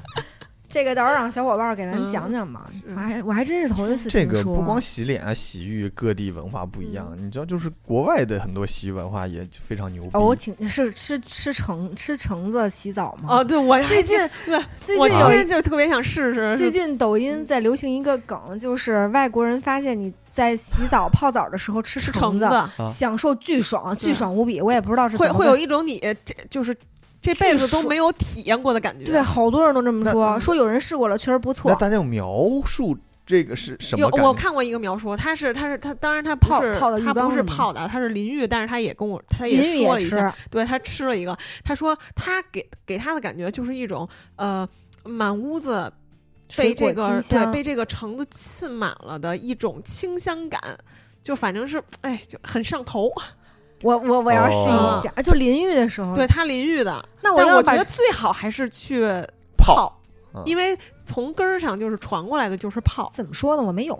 [0.69, 2.69] 这个到时候让小伙伴给咱嗯讲讲吧。
[2.71, 4.53] 是我还我还真是头一次这听说。
[4.53, 10.09] 个不光洗脸啊，洗浴各地文化不一样，嗯你知道，就是国外的很多洗浴文化也非常牛逼。
[10.13, 13.37] 哦，我请是吃吃橙吃橙子洗澡吗？
[13.37, 16.55] 哦，对我最近 对，最我今近有一天就特别想试试。
[16.55, 22.47] 最近抖音在流行一个梗，就是外国人发现你在洗澡泡澡的时候吃橙子
[22.89, 24.61] 享受巨爽，巨爽无比。
[24.61, 26.75] 我也不知道是会会有一种你这就是
[27.21, 29.05] 这辈子都没有体验过的感觉。
[29.05, 31.75] 对，好多人都这么说，说有人试过了，确实不那错。
[31.75, 32.33] 大家有描
[32.65, 34.23] 述这个是什么有？
[34.23, 44.67] 我看过一个描述，他是他是他，当然他不泡是泡的浴他不缸是泡的，他是淋浴，但是他也跟我他也说了一下，对他吃了一个，他说他给给他的感觉就是一种呃
[45.03, 45.91] 满屋子
[46.55, 50.59] 被这个对被这个橙子浸满了的一种清香感，
[51.21, 53.11] 就反正是哎就很上头。
[53.81, 56.13] 我我我要试哦一下，就淋浴的时候。
[56.15, 59.05] 对，他淋浴的，那我要觉得最好还是去
[59.57, 59.95] 泡
[60.45, 63.09] 因为从根儿上就是传过来的就是泡。
[63.11, 63.63] 怎么说呢？
[63.63, 63.97] 我没有，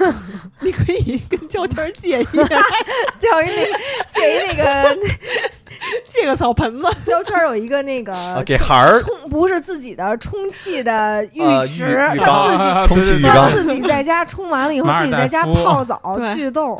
[0.60, 3.78] 你可以跟胶圈儿借一叫 一那个
[4.12, 4.98] 借一那个
[6.04, 16.78] 借个澡盆子，胶圈儿有一个那个啊，给孩儿充不是自己的充气的浴呃池，浴浴让缸自己啊充气浴缸让自己在家冲完了以后，自己在家泡澡对祛痘。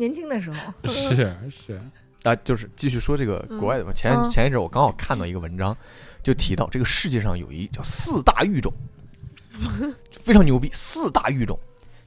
[0.00, 0.56] 年轻的时候，
[0.90, 1.78] 是是，
[2.22, 3.92] 啊，就是继续说这个国外的吧。
[3.94, 5.76] 前嗯前一阵我刚好看到一个文章，
[6.22, 8.72] 就提到这个世界上有一叫四大育种，
[10.10, 11.56] 非常牛逼，四大育种。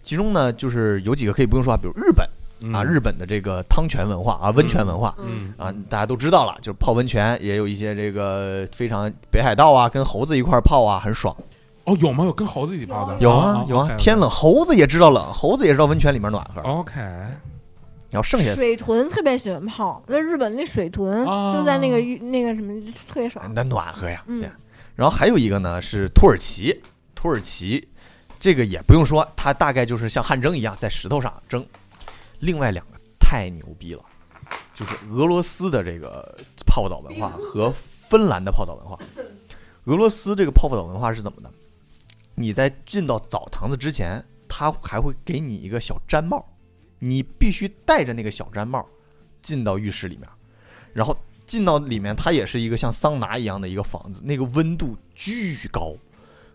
[0.02, 2.28] 其中呢，就是有几个可以不用说啊，比如日本
[2.62, 11.36] 嗯啊，日本的这个汤泉文化啊，温泉文化嗯啊，大家都知道了，就是泡温泉，也有一些这个非常北海道啊，跟猴子一块儿泡啊，很爽。
[11.86, 12.24] 哦，有吗？
[12.24, 13.18] 有跟猴子一起泡的？
[13.20, 16.62] 有啊有啊，天冷猴子也知道冷，猴子也知道温泉里面暖和。
[16.62, 17.02] OK，
[18.13, 20.04] 然后剩下水豚特别喜欢泡。
[20.06, 23.52] 那日本那水豚哦就在那个浴那个什么特别爽。
[23.56, 24.23] 那暖和呀。
[24.28, 24.49] 嗯对。
[24.95, 26.80] 然后还有一个呢是土耳其，
[27.15, 27.89] 土耳其
[28.39, 31.65] 这个也不用说，它大概就是像汗蒸一样在石头上蒸。
[32.39, 34.04] 另外两个太牛逼了，
[34.76, 38.99] 就是俄罗斯的这个泡澡文化和芬兰的泡澡文化。
[39.86, 41.49] 俄罗斯这个泡澡文化是怎么的？
[42.36, 46.45] 你在进到澡堂子之前，他还会给你一个小毡帽，
[47.06, 48.88] 你必须戴着那个小毡帽
[49.42, 50.28] 进到浴室里面，
[50.94, 55.94] 然后进到里面，它也是一个像桑拿一样的一个房子，那个温度巨高，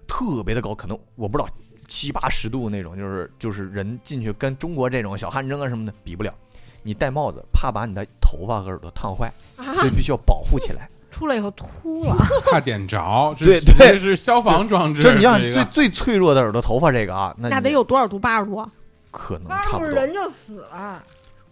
[0.07, 1.49] 特别的高，可能我不知道
[1.87, 6.35] 七八十度那种，就是就是人进去跟中国这种小汗蒸啊什么的比不了。
[6.83, 9.31] 你戴帽子，怕把你的头发和耳朵烫坏，
[9.75, 10.89] 所以必须要保护起来。
[11.11, 12.17] 出来以后秃了，
[12.51, 15.03] 怕点着， 这对对是消防装置。
[15.03, 18.19] 这你让是一个最最脆弱的耳朵头发这个啊，那那得有多少度？
[18.19, 18.65] 八十度？
[19.11, 21.03] 可能八差不多，人就死了。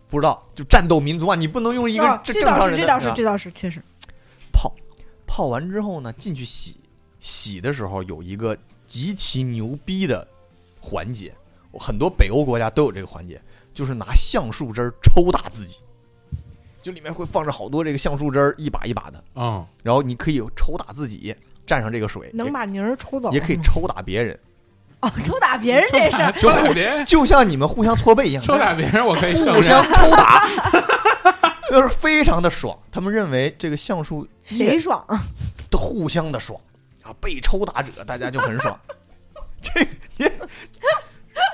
[0.09, 3.83] 不知道就战斗民族啊，你不能用一个哦这正常这倒是，这倒是，这倒是，确实。
[4.53, 4.73] 泡，
[5.27, 6.81] 泡完之后呢，进去洗，
[7.21, 10.27] 洗的时候有一个极其牛逼的
[10.81, 11.35] 环节，
[11.73, 13.41] 很多北欧国家都有这个环节，
[13.75, 15.81] 就是拿橡树枝抽打自己，
[16.81, 21.35] 就里面会放着好多这个橡树枝儿，一把一把的，嗯，然后你可以抽打自己，
[21.67, 24.39] 蘸上这个水，能把泥儿抽走，也也可以抽打别人，
[25.07, 29.83] 哦，抽打别人这事儿， 抽打别人， 就像你们互相搓背一样，抽打别人，我可以互相。
[29.85, 30.47] 抽打，
[31.71, 32.77] 就是非常的爽。
[32.91, 35.05] 他们认为这个橡树叶谁爽？
[35.71, 36.59] 都互相的爽
[37.03, 38.79] 啊，被抽打者大家就很爽。
[39.63, 39.81] 这
[40.19, 40.33] 也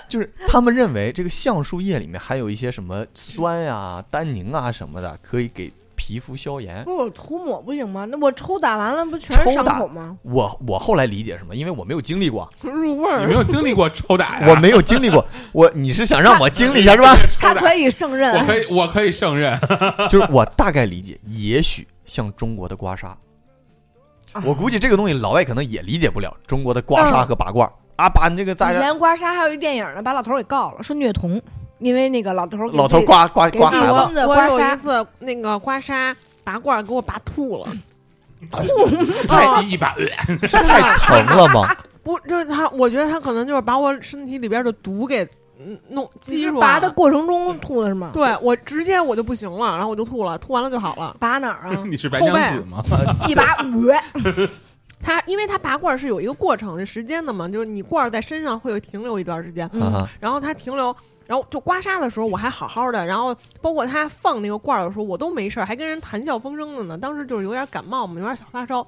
[0.09, 5.73] 就是他们认为这个橡树叶里面含有一些什么酸呀、单宁啊什么的，可以给
[6.13, 6.85] 皮肤消炎。
[6.85, 8.05] 不是我涂抹不行吗？
[8.05, 10.19] 那我抽打完了不全是伤口吗？
[10.23, 13.33] 我我后来理解什么，因为我没有经历过， 入味儿你没。
[13.33, 14.47] 有经历过抽打呀？
[14.53, 15.25] 我没有经历过。
[15.53, 17.17] 我你是想让我经历一下是吧？
[17.41, 18.45] 他打可以胜任我。
[18.45, 19.59] 可以，我可以胜任。
[20.11, 23.07] 就是我大概理解，也许像中国的刮痧，
[24.33, 31.41] 啊我估计这个东西老外可能也理解不了中国的刮痧和拔罐啊，把你这个以大家前刮痧还有一电影呢，把老头儿给告了，说虐童，
[31.83, 36.15] 因为那个老头儿老头刮刮刮孩子，刮我有一，次那个刮痧
[36.45, 37.67] 拔罐儿给我拔吐了，
[38.51, 41.69] 吐太一把，呃 太 疼了吗？
[42.03, 45.25] 不，就是他，我觉得他可能就是把我身体里边的毒给
[45.59, 46.91] 嗯弄你激出来拔的。
[46.91, 48.11] 过程中吐的是吗？
[48.13, 51.15] 对我直接我就不行了，然后我就吐了，吐完了就好了。
[51.21, 51.85] 拔哪儿啊？
[51.87, 52.83] 你是白娘子吗？
[53.29, 54.49] 一拔，呃
[55.05, 59.69] 他因为他拔罐儿是有一个过程的时间的嘛，就是你罐儿在身上会有停留一段时间，
[60.21, 60.95] 然后它停留，
[61.27, 66.99] 然后就刮痧的时候我还好好的，然后包括他放那个罐儿的时候我都没事儿，还跟人谈笑风生的呢。
[66.99, 68.87] 当时就是有点感冒嘛，有点小发烧，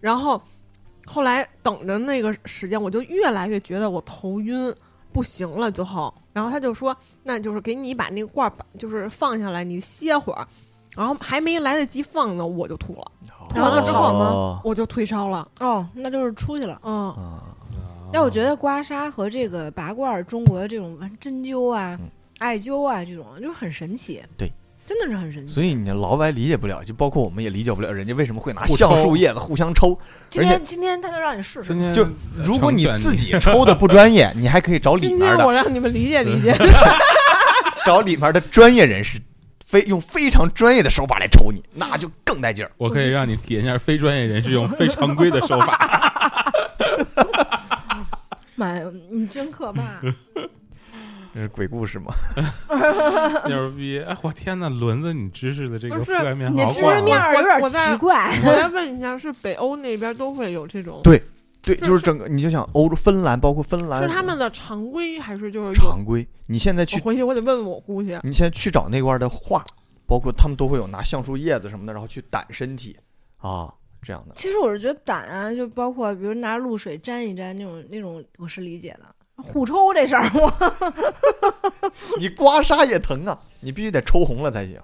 [0.00, 0.40] 然后
[1.04, 4.74] 后来等着那个时间，我就越来越觉得我头晕。
[5.12, 10.44] 不行了，最后，然后他就说，那就是给你把那个罐儿把就是放下来，你歇会儿，
[10.96, 13.12] 然后还没来得及放呢，我就吐了，
[13.54, 16.80] 然后就好吗哦我就退烧了，哦，那就是出去了。
[16.82, 17.53] 嗯，啊
[18.14, 22.08] 但我觉得刮痧和这个拔罐，中国的这种针灸啊嗯、
[22.38, 24.22] 艾灸啊这种，就是很神奇。
[24.38, 24.48] 对，
[24.86, 25.52] 真的是很神奇。
[25.52, 29.98] 所以你老外理解不了，就包括我们也理解不了人家为什么会拿橡树叶子互相抽。
[30.30, 32.06] 今天今天他就让你试试今，天就
[32.36, 36.54] 如果你自己抽的不专业，你还可以找里今面的，天我让你们理解理解
[37.84, 39.20] 找里面的专业人士
[39.66, 42.70] 非用非常专业的手法来抽你，那就更带劲儿。
[42.76, 46.03] 我可以让你体验一下非专业人士用非常规的手法。
[48.56, 50.00] 妈呀，你 真可怕！
[51.34, 52.14] 这是鬼故事吗？
[53.46, 53.98] 牛逼！
[54.00, 58.38] 哎，我天呐，轮子，你知识的这个覆盖面有点我在奇怪。
[58.44, 61.00] 我再问一下，是北欧那边都会有这种？
[61.02, 61.20] 对
[61.60, 65.80] 对，就是整个，你就想欧洲、芬兰，包括芬兰是他们的常规还是就是？
[65.80, 66.24] 常规。
[66.46, 68.16] 你现在去，回去我得问问我姑去。
[68.22, 69.64] 你现在去找那块儿的画，
[70.06, 72.96] 包括他们都会有拿橡树叶子什么的，然后去掸身体
[73.38, 73.74] 啊，
[74.04, 74.34] 这样的。
[74.36, 79.06] 其实我是觉得胆啊，就包括比如拿露水沾一沾那种那种，我是理解的。
[79.36, 80.52] 互抽这事儿，我
[82.20, 84.78] 你刮痧也疼啊，你必须得抽红了才行。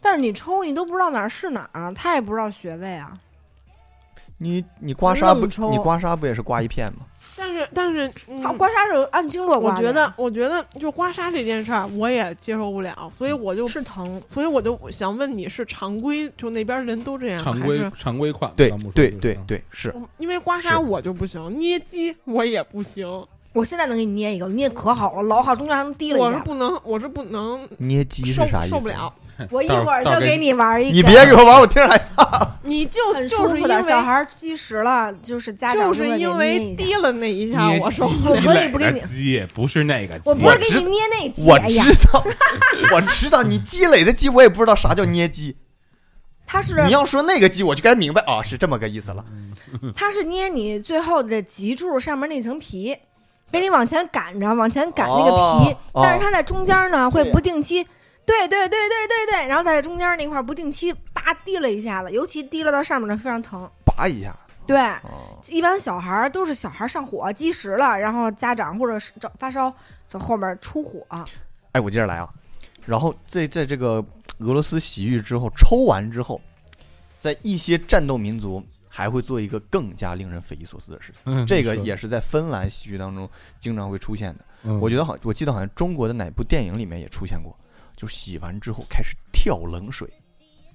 [0.00, 3.18] 但是你抽你都不知道哪儿是哪儿，他也不知道穴位啊。
[4.38, 7.06] 你你刮痧不你刮痧不也是刮一片吗？
[7.36, 14.22] 但是但是，嗯啊，刮痧是按经络刮的，我觉得我觉得就刮痧这件事儿，我也接受不了，所以我就是疼。
[14.28, 23.06] 所以我就想问你是常规，就那边人都这样，常规还是常规款，对对对对，是因为刮痧我就不行，捏肌我也不行，
[23.54, 26.26] 我现在能给你捏一个，捏可好了，老好，中间还能滴了一下。
[26.26, 28.70] 我是不能，我是不能捏鸡受是啥意思？
[28.70, 29.14] 受不了。
[29.50, 32.58] 我一会儿就给你玩一个，你别给我玩，我听着害怕。
[32.62, 33.82] 你就很就是因舒服的。
[33.82, 38.34] 小孩儿积食了，就是家长就是因为低，滴了那一下，我受不了。
[38.34, 40.30] 我可以不给你不是那个鸡。
[40.30, 41.78] 我不是给你捏那鸡，我知，
[42.12, 42.24] 道，
[42.92, 45.56] 我知道， 你积累的鸡，我也不知道啥叫捏鸡。
[46.46, 49.24] 他是你要说那个鸡，我就该明白啊，是这么个意思了。
[49.96, 52.96] 他是捏你最后的脊柱上面那层皮，
[53.54, 55.30] 给你往前赶着，往前赶那个
[55.64, 57.84] 皮，但是它在中间呢会不定期。
[58.26, 63.70] 对对对对对对，然后在中间那块儿不定期叭滴了一下子，尤其滴了到上面的非常疼。
[63.84, 64.34] 拔一下。
[64.66, 69.72] 对，哦，一般小孩儿都是小孩儿上火积食了，然后家长或者是找发烧
[70.08, 71.06] 从后面出火，
[71.72, 72.28] 哎，我接着来啊。
[72.86, 74.02] 然后在在这个
[74.38, 76.40] 俄罗斯洗浴之后，抽完之后，
[77.18, 78.62] 在一些战斗民族
[78.96, 81.20] 还会做一个更加令人匪夷所思的事情。
[81.24, 83.28] 嗯这个也是在芬兰戏剧当中
[83.58, 84.44] 经常会出现的。
[84.62, 87.52] 嗯我觉得好，我记得好像中国的哪部电影里面也出现过，
[87.96, 90.08] 就是洗完之后开始跳冷水。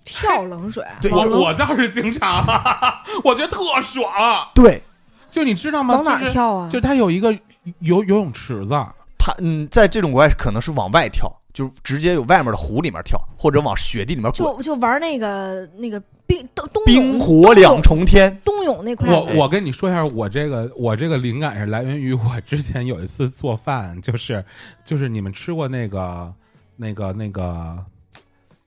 [0.03, 2.45] 跳冷水， 对我我倒是经常，
[3.23, 4.11] 我觉得特爽。
[4.53, 4.81] 对
[5.29, 5.95] 就你知道吗？
[5.95, 6.67] 往哪就是儿跳啊？
[6.67, 7.31] 就它有一个
[7.79, 8.73] 游游泳池子，
[9.17, 14.33] 他，嗯，在这种国外可能是往外跳，就直接有外面的湖里面跳，或者往雪地里面滚。
[14.33, 24.43] 就就玩那个那个冰冬冬冰火两重天，冬泳那块，我我跟你说一下，我这个我这个灵感是来源于我之前有一次做饭，就是
[24.83, 26.33] 就是你们吃过那个
[26.75, 27.83] 那个那个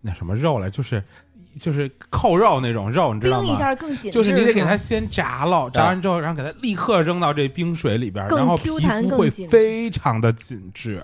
[0.01, 1.03] 那什么肉来，就是
[1.59, 3.44] 就是扣肉那种肉，你知道吗？
[3.44, 11.03] 冰一下更紧致，就是你得给它先炸了，炸完之后，然后给它立刻扔到这冰水里边，更然后 Q 皮肤会弹更紧非常的紧致。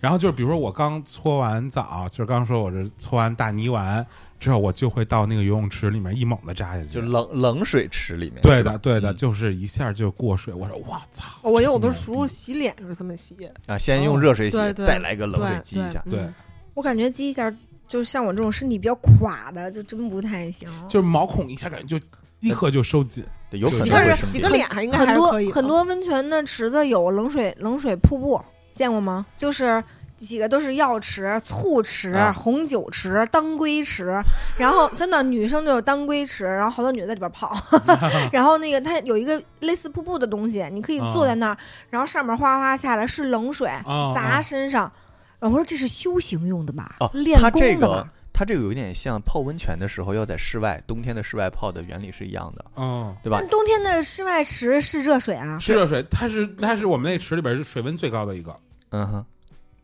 [0.00, 4.04] 然后就是比如说我刚搓完澡，就是刚说我这搓完大泥丸
[4.38, 8.40] 之后，我就会到那个游泳池里面一猛的扎下去，就冷冷水池里面。
[8.40, 10.54] 对的，对的，嗯就是一下就过水。
[10.54, 13.36] 我说我操，我有的时候洗脸是这么洗，
[13.66, 16.02] 啊，先用热水洗再来个冷水激一下。
[16.08, 16.34] 对，嗯
[16.74, 17.52] 我感觉激一下，
[17.88, 20.68] 就像我这种身体比较垮的，就真不太行。
[20.86, 22.06] 就是毛孔一下感觉就
[22.40, 23.24] 立刻就收紧。
[23.50, 24.28] 对，有可洗能个会生病。
[24.28, 28.40] 洗个脸还应该很多还是可以的很多温泉的池子有冷水冷水瀑布，
[28.74, 29.24] 见过吗？
[29.38, 29.82] 就是
[30.18, 34.20] 几个都是药池、醋池、啊红酒池、当归池，
[34.58, 37.56] 然后真的女生就有当归池，然后好多女的在里边泡，
[38.30, 41.56] 然后那个它有一个类似瀑布的东西，你可以坐在那儿，
[41.88, 44.92] 然后上面哗哗下来是冷水啊砸身上。
[45.40, 46.96] 然后我说这是修行用的吧？
[47.00, 48.12] 哦练它这个功的吧？
[48.32, 53.48] 它这个有点像泡温泉的时候要在室外，冬天的室外泡的原理是一样的，嗯，对吧但？
[53.50, 58.56] 冬天的室外池是热水啊，是热水，它是它是我们那池里边是水温最高的一个。
[58.90, 59.26] 嗯哼，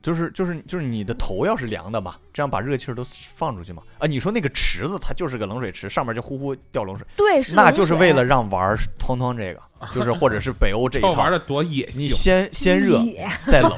[0.01, 3.83] 就是就是就是你的头要是凉的嘛，这样把热气儿都放出去嘛。
[3.99, 9.61] 啊，你说那个池子它就是个冷水池，上面就呼呼掉冷水，对，是那就是为了让玩儿汤汤这个，
[9.93, 13.01] 就是或者是北欧这一 套，玩的多野性你，先先热
[13.51, 13.73] 再冷，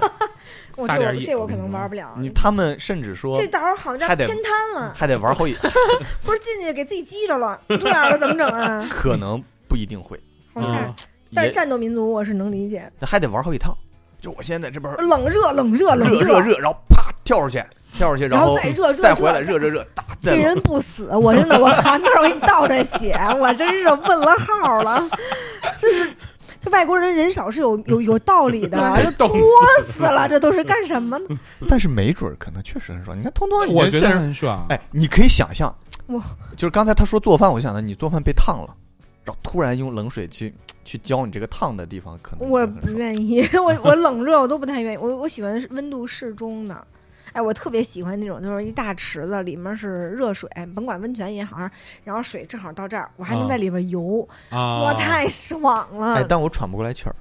[0.76, 2.14] 我这撒点野我这我可能玩不了。
[2.18, 5.56] 你他们甚至说这到时候好像偏瘫了，还得玩好几，
[6.22, 8.86] 不是进去给自己激着了，这样了怎么整啊？
[8.92, 10.20] 可能不一定会！
[11.34, 13.76] 但是战斗民族我是能理解，还得玩好几趟。
[14.20, 17.62] 就我现在这边冷热冷热冷热热热，然后啪跳出去，
[17.94, 25.02] 跳出去，然后后再热热再回来，热热热热，打这人不死，我真的我含着我给你倒着血，我真是问了号了，
[25.78, 26.10] 这是。
[26.66, 28.76] 这外国人人少是有有有道理的，
[29.16, 29.28] 作
[29.84, 31.26] 死了，这都是干什么呢？
[31.68, 33.16] 但是没准儿可能确实很爽。
[33.16, 34.66] 你看，通通我觉得很爽。
[34.68, 35.72] 哎，你可以想象，
[36.08, 36.20] 哇
[36.56, 38.74] 就是刚才他说做饭，我想到你做饭被烫了，
[39.24, 40.52] 然后突然用冷水去
[40.84, 46.84] 去浇你这个烫的地方，可能我不愿意， 我我冷热我都不太愿意，我我喜欢温度适中的。
[47.36, 51.58] 哎，我特别喜欢那种，就是一大池子，里面是热水，甭管温泉也好，
[52.02, 56.14] 然后水正好到这儿，我还能在里边游，啊，我太爽了。
[56.14, 57.14] 哎，但我喘不过来气儿。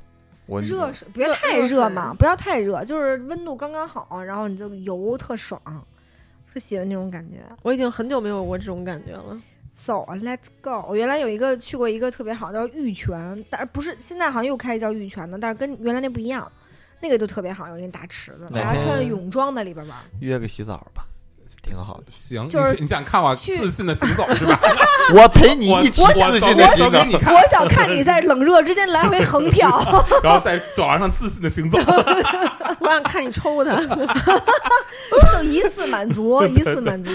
[0.45, 5.61] 我热水别太热嘛，不要太热，就是温度刚刚好，然后你就游特爽，
[6.53, 7.39] 特喜欢那种感觉。
[7.61, 9.37] 我已经很久没有过这种感觉了。
[9.75, 10.85] 走啊，Let's go！
[10.87, 16.49] 我原来有一个去过一个特别好叫玉泉，但是不是现在好像又开叫玉泉的，但是跟原来那不一样，
[17.05, 19.95] 那个就特别好，有一个大池子，哪大家穿着泳装在里边玩。
[20.21, 21.05] 约个洗澡吧，
[21.61, 22.05] 挺好的。
[22.09, 24.59] 行，就是你你想看我自信的行走是吧？
[25.13, 29.69] 我陪你我一起我自信的行我想看你在冷热之间来回横跳，
[30.23, 31.77] 然后在走廊上自信的行走。
[32.81, 33.79] 我想看你抽他，
[35.31, 37.11] 就一次满足，一次满足。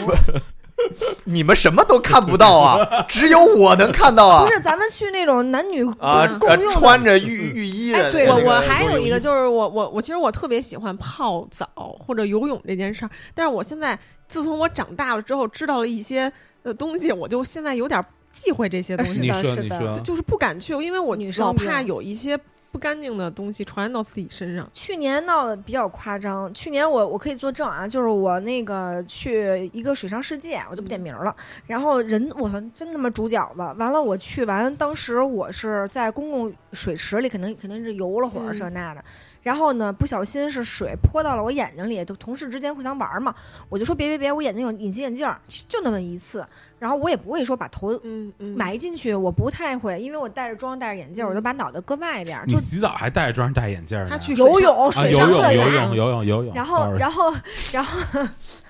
[1.24, 2.78] 你们什么都看不到啊，
[3.08, 4.52] 只有我能看到啊不。
[4.52, 8.34] 是，咱们去那种男女啊，呃共用的穿着浴浴衣的哎对那个。
[8.34, 11.66] 我那个我还有一个就是我我我其实我特别喜欢泡澡
[11.98, 22.38] 或者游泳这件事儿，但是我现在自从我长大了之后，知道了一些呃东西，我就现在有点忌讳这些东西，呃是的，是的，就是不敢去，因为我女生老怕有一些
[22.72, 24.68] 不干净的东西传染到自己身上。
[24.72, 31.34] 去年闹得比较夸张，去年我我可以作证啊，就是我那个去一个水上世界，我就不点名了。
[31.66, 33.58] 然后人，我操，真他妈煮饺子！
[33.78, 39.04] 完了，我去完，当时我是在公共水池里，可能肯定是游了会儿嗯这那的。
[39.42, 43.34] 然后呢，不小心是水泼到了我眼睛里，就同事之间互相玩嘛，
[43.68, 46.44] 我就说别别别，我眼睛有隐形眼镜儿，就那么一次。
[46.78, 54.06] 然后我也不会说把头嗯嗯，埋进去，我不太会，因为我戴着妆戴着眼镜儿，我就把脑袋搁外边儿，就你洗澡还戴着妆戴眼镜呢？
[54.08, 55.62] 他去游泳啊，水游泳游上摄影。
[55.62, 56.54] 泳游泳游泳。
[56.54, 57.34] 然后然后，
[57.70, 58.26] 然后，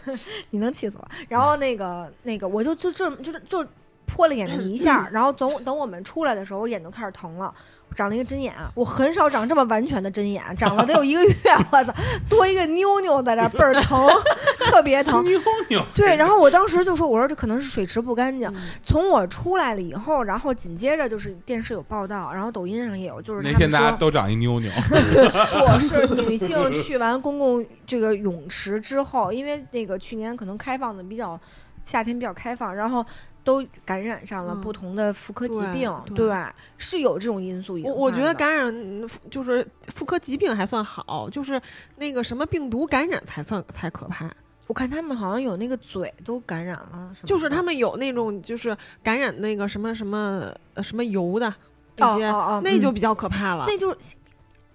[0.50, 1.08] 你能气死我。
[1.28, 3.64] 然后那个那个，我就就就就是就
[4.12, 7.52] 泼了眼睛一下， 然后等等我们出来的时候，我眼就开始疼了，
[7.94, 8.54] 长了一个针眼。
[8.74, 11.34] 我很少长这么完全的针眼，长了得有一个月，
[11.72, 11.94] 我操，
[12.28, 14.08] 多一个妞妞在这儿倍儿疼，
[14.70, 15.22] 特别疼。
[15.24, 18.48] 妞妞，对，然后我当时就说：“我说这可能是水池不干净。
[18.48, 24.70] 嗯从我出来了以后，然后紧接着就是电视有报道，然后抖音上也有，就是那天大家说都长一妞妞，
[25.62, 31.38] 我是女性去完公共这个泳池之后，因为那个去年可能开放的比较
[31.84, 33.04] 夏天比较开放，然后
[33.50, 34.60] 都感染上了嗯。
[34.60, 36.32] 不同的妇科疾对病，对
[36.78, 41.60] 是有这种因素我我觉得感染嗯就是妇科疾病还算好，就是
[41.96, 44.30] 那个什么病毒感染才算才可怕。
[44.68, 51.54] 我看他们好像有那个嘴都感染了就是他们有那种就是感染那个什么什么呃什么油的哦
[51.96, 53.64] 那些，哦哦嗯那就比较可怕了。
[53.66, 54.14] 那就是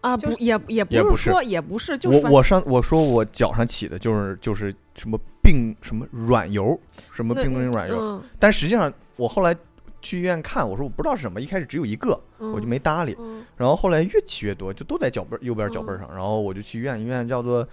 [0.01, 0.15] 啊！
[0.17, 6.77] 就是不也也不是说也不是，就是我我上我说我脚上起的就是就是什么病什么软疣，
[7.11, 8.23] 什么那病毒性软疣，嗯。
[8.39, 9.55] 但实际上我后来
[10.01, 12.51] 去医院看，我说我不知道是什么，一开始只有一个，嗯。
[12.51, 13.45] 我就没搭理，嗯。
[13.55, 17.67] 然后后来越起越多，就都在脚背右边脚背儿上，然后我就去医院，医院叫做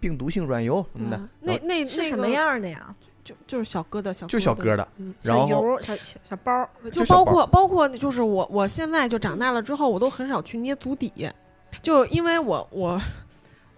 [0.00, 2.94] 病毒性软疣什么的，嗯那那是什么样的呀？
[3.22, 5.14] 就就是小疙瘩小就小疙瘩，嗯。
[5.22, 11.30] 然后小油、小小小包，就包括包括就是我我现在就长大了之后，我都很少去捏足底，
[11.82, 13.00] 就因为我我。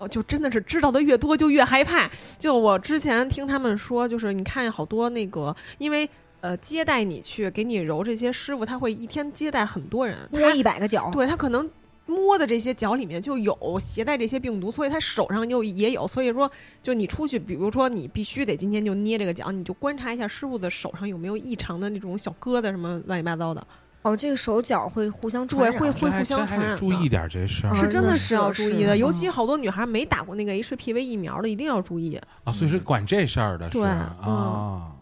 [0.00, 2.10] 我就真的是知道的越多就越害怕。
[2.38, 6.08] 就我之前听他们说，就是你看好多那个，因为
[6.40, 11.68] 呃接待你去给你揉这些师傅，他会一天接待很多人，摸他一百个脚，对他可能
[12.06, 16.08] 摸的这些脚里面就有携带这些病毒，所以他手上就也有。
[16.08, 16.50] 所以说，
[16.82, 23.64] 就你出去，比如说你必须得今天就捏这个脚，你就观察一下师傅的手上有没有异常的那种小疙瘩什么乱七八糟的，
[24.02, 32.18] 哦，这个手脚会互相传会会互相传染注意点这事是真的是要注意的，尤嗯其好多女孩没打过那个 HPV 疫苗的，一定要注意。
[32.44, 34.92] 啊，所以是管这事儿的，是对啊，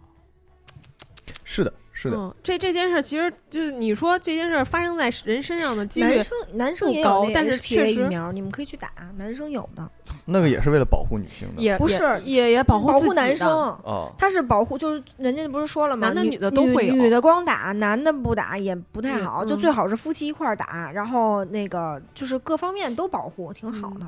[1.45, 9.91] 是的，是的，嗯，这这件事其实就是你说这件事发生在人身上的几率男，生男生也有但是确实疫苗，你们可以去打，男生有的，
[10.25, 13.49] 那个也是为了保护女性的，也也不是也也保护保护男生。
[13.49, 16.07] 哦，他是保护，就是人家不是说了吗？
[16.07, 24.07] 男的女女的都会有女的光打，男的不打也不太好，就最好是夫妻一块儿打，然后那个就是各方面都保护，挺好的。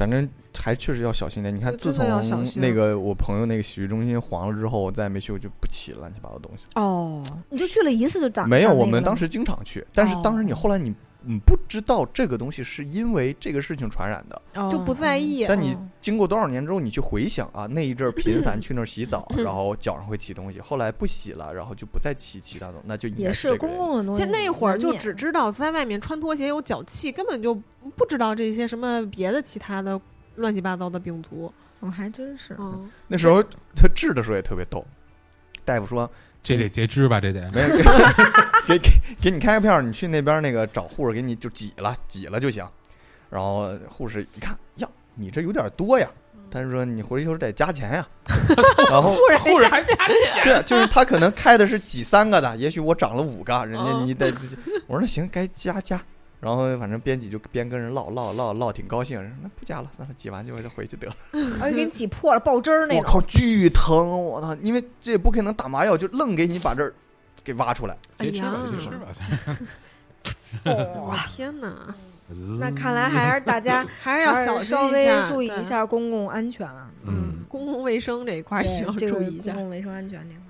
[0.00, 0.26] 反正
[0.58, 1.54] 还确实要小心点。
[1.54, 2.06] 你看，自从
[2.56, 6.64] 那个我朋友那个洗浴中心黄了之后，我再也没去过，就不起乱七八糟东西。
[6.76, 10.94] 哦，你就去了一次就长没有，我们当时经常去，但是当时你哦后来你
[11.26, 15.44] 嗯不知道这个东西是因为这个事情传染的，哦就不在意。
[15.46, 27.54] 但你哦经过多少年之后，你去回想啊，那一阵儿频繁去那儿洗澡， 然后脚上会起东西，后来不洗了，然后就不再起其他东西，那就也是公共的东西就，那会儿就只知道在外面穿拖鞋有脚气，根本就
[27.96, 30.00] 不知道这些什么别的其他的
[30.36, 31.52] 乱七八糟的病毒。
[31.80, 32.54] 哦，还真是。
[32.58, 33.42] 嗯，那时候
[33.74, 34.84] 他治的时候也特别逗，
[35.64, 36.10] 大夫说
[36.42, 37.20] 这得截肢吧？
[37.20, 37.68] 这得没有
[38.66, 38.90] 给 给
[39.22, 42.66] 给你开个票，你去那边那个找护士给你就挤了挤了就行。
[43.28, 46.08] 然后护士一看，呀，你这有点多呀，
[46.50, 48.06] 他就说你回去得加钱呀，
[48.90, 54.32] 然后护士还加钱， 对，就是他可能开的是挤三个的，也许我长了五个，人家哦你得，
[54.88, 56.00] 我说那行该加加，
[56.40, 61.14] 然后反正编辑就边跟人唠唠唠唠挺高兴，人说那不加了，算了，挤完就回去得了。
[61.60, 62.98] 而且给你挤破了，爆汁儿那种。
[62.98, 64.22] 我靠，巨疼！
[64.24, 66.94] 我操，因为这也不可能打麻药，就愣给你把这儿
[67.44, 67.96] 给挖出来。
[68.16, 68.88] 接吃吧，哎呀接吃
[70.66, 71.24] 吧。
[71.28, 71.94] 天哪，
[72.58, 75.62] 那看来还是大家 还是要还小稍微一下，对注意一。
[75.62, 76.90] 下公共安全啊。
[77.04, 79.62] 嗯，公共卫生这一块儿也要注意一下公。
[79.62, 80.40] 共卫生安全这块。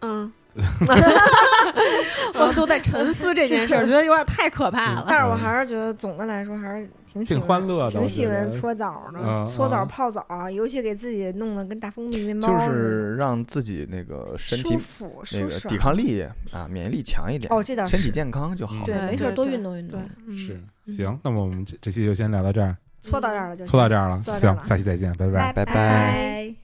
[0.00, 0.32] 嗯，
[2.34, 5.06] 我都在沉思这件事儿，觉得有点太可怕了。
[5.08, 15.46] 但是我还是觉得总的来说还是挺喜挺欢欢乐的挺喜欢搓澡的，嗯搓澡嗯泡澡，尤其给自己弄得跟大蜂蜜面包就似的是让自己那个身体舒服那。
[15.46, 16.22] 个抵抗力
[16.52, 17.52] 啊，免疫力强一点。
[17.52, 18.84] 哦，这倒是身体健康就好。
[18.86, 20.00] 对，对没事多运动运动。
[20.26, 20.54] 嗯是
[20.86, 26.54] 嗯行，那么我们这这期就先聊到这儿，搓到这儿了就搓到这儿了，行，下期再见，拜拜拜拜拜拜